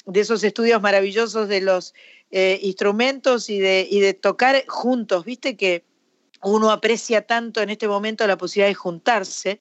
[0.06, 1.94] de esos estudios maravillosos de los
[2.32, 5.26] eh, instrumentos y de, y de tocar juntos.
[5.26, 5.84] Viste que
[6.42, 9.60] uno aprecia tanto en este momento la posibilidad de juntarse,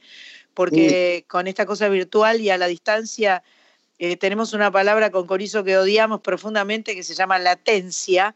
[0.55, 3.43] porque con esta cosa virtual y a la distancia
[4.03, 8.35] eh, tenemos una palabra con Corizo que odiamos profundamente que se llama latencia,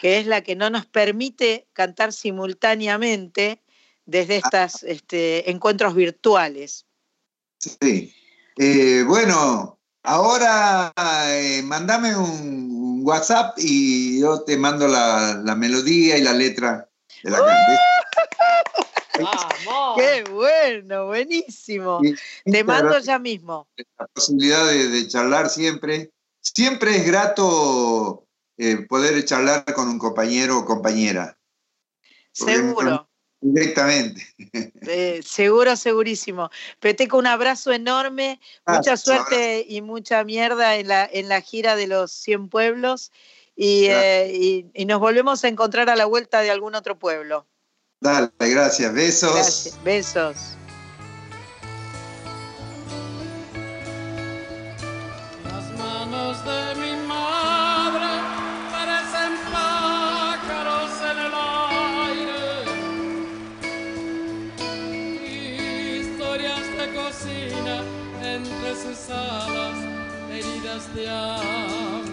[0.00, 3.62] que es la que no nos permite cantar simultáneamente
[4.04, 6.86] desde estos este, encuentros virtuales.
[7.60, 8.12] Sí.
[8.56, 10.92] Eh, bueno, ahora
[11.28, 16.88] eh, mandame un, un WhatsApp y yo te mando la, la melodía y la letra
[17.22, 17.78] de la canción.
[19.20, 19.96] ¡Vamos!
[19.96, 21.06] ¡Qué bueno!
[21.06, 22.00] Buenísimo.
[22.44, 23.68] Te mando ya mismo.
[23.98, 26.10] La posibilidad de, de charlar siempre.
[26.40, 28.26] Siempre es grato
[28.56, 31.36] eh, poder charlar con un compañero o compañera.
[32.32, 33.08] Seguro.
[33.40, 34.22] Directamente.
[34.88, 36.50] Eh, seguro, segurísimo.
[36.80, 41.86] Peteco, un abrazo enorme, mucha suerte y mucha mierda en la, en la gira de
[41.86, 43.12] los 100 pueblos
[43.54, 47.46] y, eh, y- y nos volvemos a encontrar a la vuelta de algún otro pueblo.
[48.00, 48.92] Dale, gracias.
[48.92, 49.32] Besos.
[49.32, 49.82] Gracias.
[49.82, 50.36] Besos.
[55.44, 58.20] Las manos de mi madre
[58.70, 61.32] parecen pájaros en el
[62.12, 62.42] aire.
[66.00, 67.76] Historias de cocina
[68.22, 69.78] entre sus alas,
[70.30, 72.12] ella este hambre.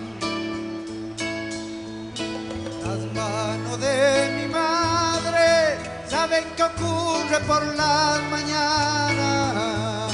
[2.85, 3.95] Las manos de
[4.31, 4.43] mi madre
[6.24, 10.12] saben qué ocurre por las mañanas.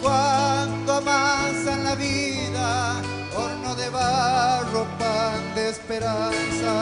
[0.00, 3.02] Cuando amasan la vida,
[3.36, 6.72] horno de barro, pan de esperanza.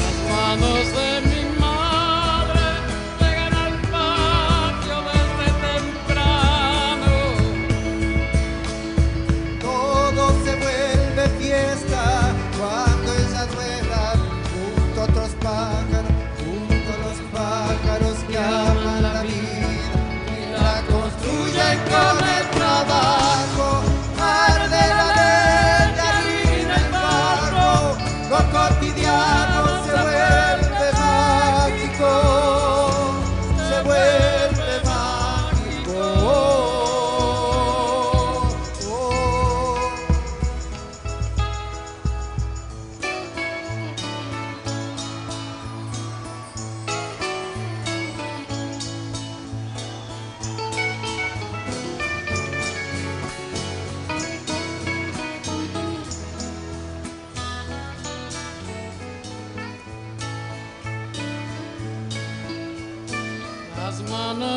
[0.00, 1.27] Las manos de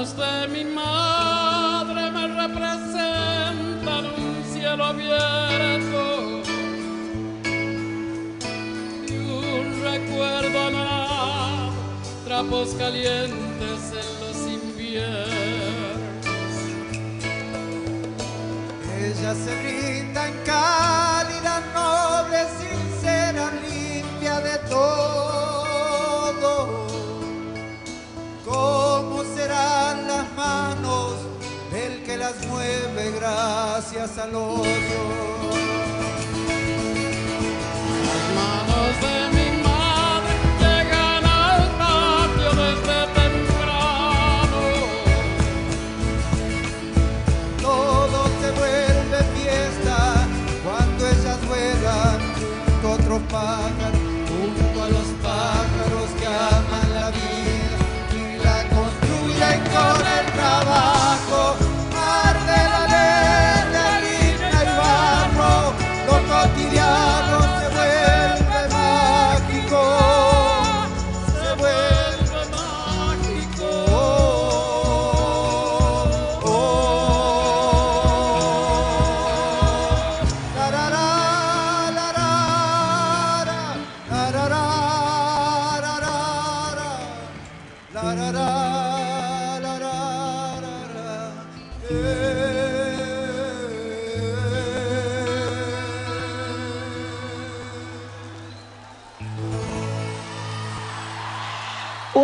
[0.01, 6.41] manos de mi madre me representan un cielo abierto.
[9.07, 11.71] Y un recuerdo anhelado,
[12.25, 13.50] trapos calientes
[33.93, 35.20] gracias al odio?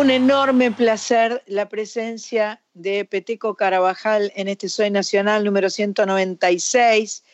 [0.08, 7.24] Un enorme placer la presencia de Peteco Carabajal en este Soy Nacional número 196.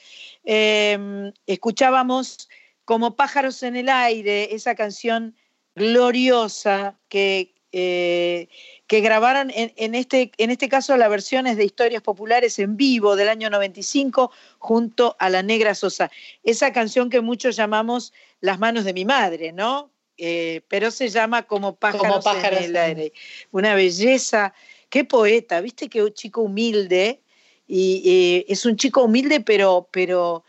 [0.42, 2.48] Eh, escuchábamos
[2.84, 5.36] como pájaros en el aire esa canción
[5.76, 8.48] gloriosa que, eh,
[8.88, 12.76] que grabaron en, en este, en este caso la versión es de Historias Populares en
[12.76, 16.10] vivo del año 95 junto a la Negra Sosa.
[16.42, 19.93] Esa canción que muchos llamamos Las manos de mi madre, ¿no?
[20.16, 23.12] Eh, pero se llama como pájaros, pájaros en el aire.
[23.50, 24.54] Una belleza,
[24.88, 27.20] qué poeta, viste qué chico humilde,
[27.66, 30.44] y eh, es un chico humilde, pero, pero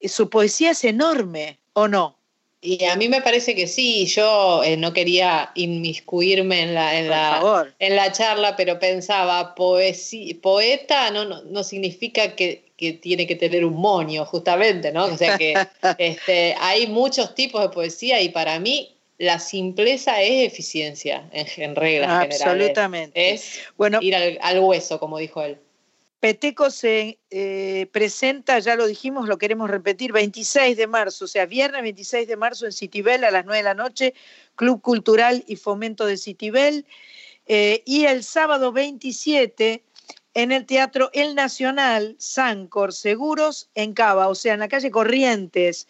[0.00, 2.18] su poesía es enorme, ¿o no?
[2.64, 7.08] Y a mí me parece que sí, yo eh, no quería inmiscuirme en la, en,
[7.08, 13.28] la, en la charla, pero pensaba, poesía, poeta no, no, no significa que, que tiene
[13.28, 15.04] que tener un moño, justamente, ¿no?
[15.04, 15.54] O sea que
[15.98, 21.76] este, hay muchos tipos de poesía y para mí la simpleza es eficiencia, en, en
[21.76, 22.42] reglas generales.
[22.42, 23.34] Absolutamente.
[23.34, 25.58] Es bueno, ir al, al hueso, como dijo él.
[26.18, 31.46] Peteco se eh, presenta, ya lo dijimos, lo queremos repetir, 26 de marzo, o sea,
[31.46, 34.14] viernes 26 de marzo en Citibel a las 9 de la noche,
[34.56, 36.84] Club Cultural y Fomento de Citibel,
[37.46, 39.82] eh, y el sábado 27
[40.34, 45.86] en el Teatro El Nacional, Sancor, Seguros, en Cava, o sea, en la calle Corrientes,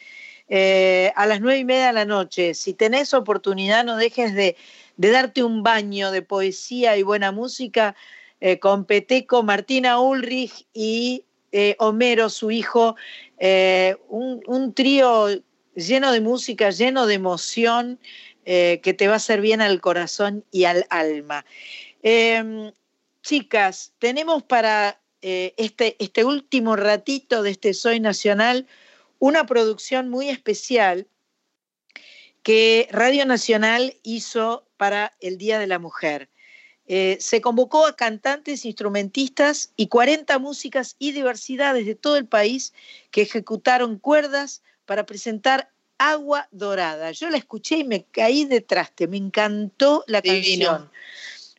[0.49, 2.55] eh, a las 9 y media de la noche.
[2.55, 4.57] Si tenés oportunidad, no dejes de,
[4.97, 7.95] darte un baño de poesía y buena música
[8.41, 12.97] eh, con Peteco, Martina Ulrich y eh, Homero, su hijo,
[14.09, 15.29] un, trío
[15.75, 17.99] lleno de música, lleno de emoción,
[18.45, 21.45] que te va a hacer bien al corazón y al alma.
[23.23, 28.67] Chicas, tenemos para eh, este, este último ratito de este Soy Nacional
[29.19, 31.07] una producción muy especial
[32.43, 36.29] que Radio Nacional hizo para el Día de la Mujer.
[36.87, 42.75] Eh, se convocó a cantantes, instrumentistas y 40 músicas y diversidades de todo el país
[43.13, 47.13] que ejecutaron cuerdas para presentar Agua Dorada.
[47.13, 50.67] Yo la escuché y me caí de traste, me encantó la Divino.
[50.67, 50.91] canción.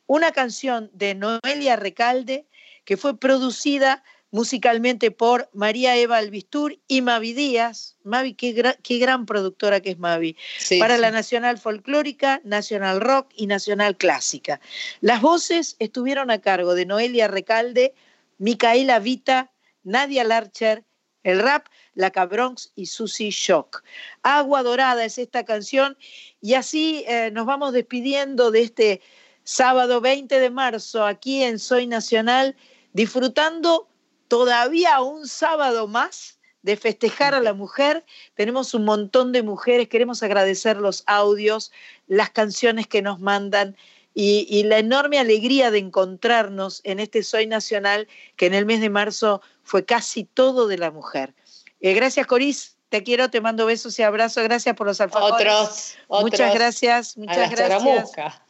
[0.06, 2.48] Una canción de Noelia Recalde
[2.86, 7.98] que fue producida musicalmente por María Eva Albistur y Mavi Díaz.
[8.04, 10.36] Mavi, qué, gra- qué gran productora que es Mavi.
[10.58, 11.02] Sí, para sí.
[11.02, 14.60] la Nacional Folclórica, Nacional Rock y Nacional Clásica.
[15.02, 17.94] Las voces estuvieron a cargo de Noelia Recalde,
[18.40, 19.52] Micaela Vita,
[19.84, 20.84] Nadia Larcher,
[21.22, 23.84] el rap, La Cabronx y Susie Shock.
[24.24, 25.96] Agua Dorada es esta canción
[26.42, 29.02] y así eh, nos vamos despidiendo de este
[29.44, 32.56] sábado 20 de marzo aquí en Soy Nacional,
[32.94, 33.88] disfrutando
[34.28, 38.06] todavía un sábado más de festejar a la mujer.
[38.36, 41.72] Tenemos un montón de mujeres, queremos agradecer los audios,
[42.08, 43.76] las canciones que nos mandan
[44.16, 48.90] y, la enorme alegría de encontrarnos en este Soy Nacional, que en el mes de
[48.90, 51.34] marzo fue casi todo de la mujer.
[51.82, 52.73] Eh, gracias, Coris.
[52.94, 54.44] Te quiero, te mando besos y abrazos.
[54.44, 55.34] Gracias por los alfajores.
[55.34, 56.30] Otros, otros.
[56.30, 58.44] Muchas gracias, A muchas la gracias charamusca.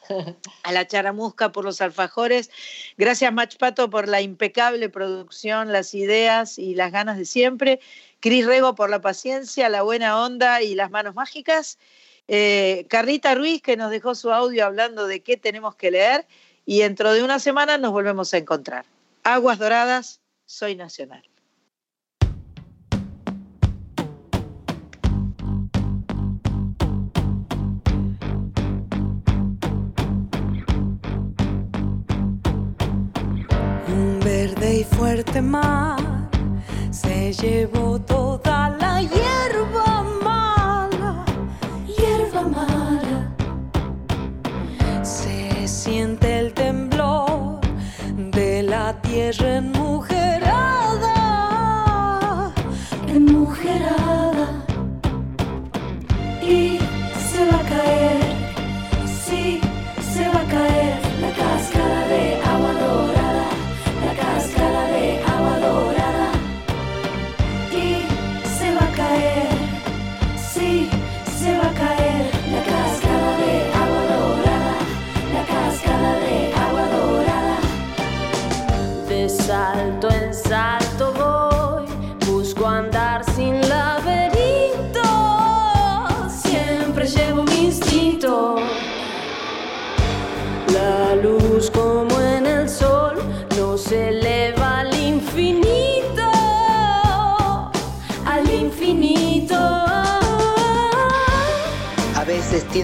[0.64, 2.52] a la Charamusca por los alfajores.
[2.98, 7.80] Gracias, Mach Pato, por la impecable producción, las ideas y las ganas de siempre.
[8.20, 11.80] Cris Rego por la paciencia, la buena onda y las manos mágicas.
[12.28, 16.28] Eh, Carlita Ruiz, que nos dejó su audio hablando de qué tenemos que leer.
[16.66, 18.84] Y dentro de una semana nos volvemos a encontrar.
[19.24, 21.24] Aguas Doradas, soy nacional.
[34.84, 35.98] Fuerte mar
[36.92, 38.13] se llevó toda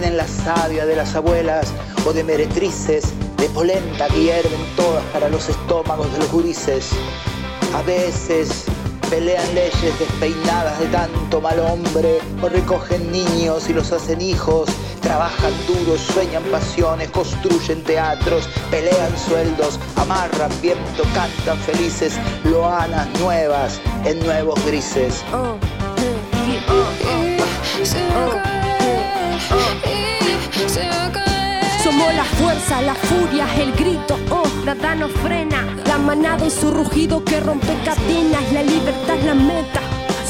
[0.00, 1.74] tienen la savia de las abuelas
[2.06, 6.88] o de meretrices, de polenta que hierven todas para los estómagos de los gurises.
[7.74, 8.64] A veces
[9.10, 14.70] pelean leyes despeinadas de tanto mal hombre, o recogen niños y los hacen hijos,
[15.02, 22.14] trabajan duro, sueñan pasiones, construyen teatros, pelean sueldos, amarran viento, cantan felices,
[22.44, 25.22] loanas nuevas en nuevos grises.
[32.00, 35.66] Somos la fuerza, la furia, el grito, oh, nada nos frena.
[35.86, 39.80] La manada y su rugido que rompe cadenas, la libertad es la meta.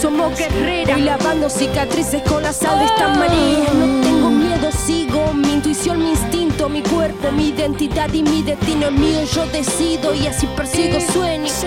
[0.00, 3.72] Somos guerreras, y lavando cicatrices con la sal de esta marea.
[3.74, 8.86] No tengo miedo, sigo mi intuición, mi instinto, mi cuerpo, mi identidad y mi destino
[8.86, 9.20] es mío.
[9.32, 11.64] Yo decido y así persigo sueños.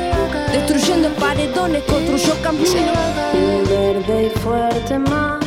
[0.51, 2.75] Destruyendo paredones, construyo caminos.
[3.69, 5.39] Verde y fuerte mar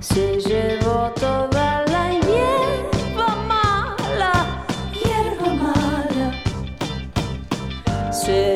[0.00, 1.85] se llevó toda la
[8.26, 8.55] Se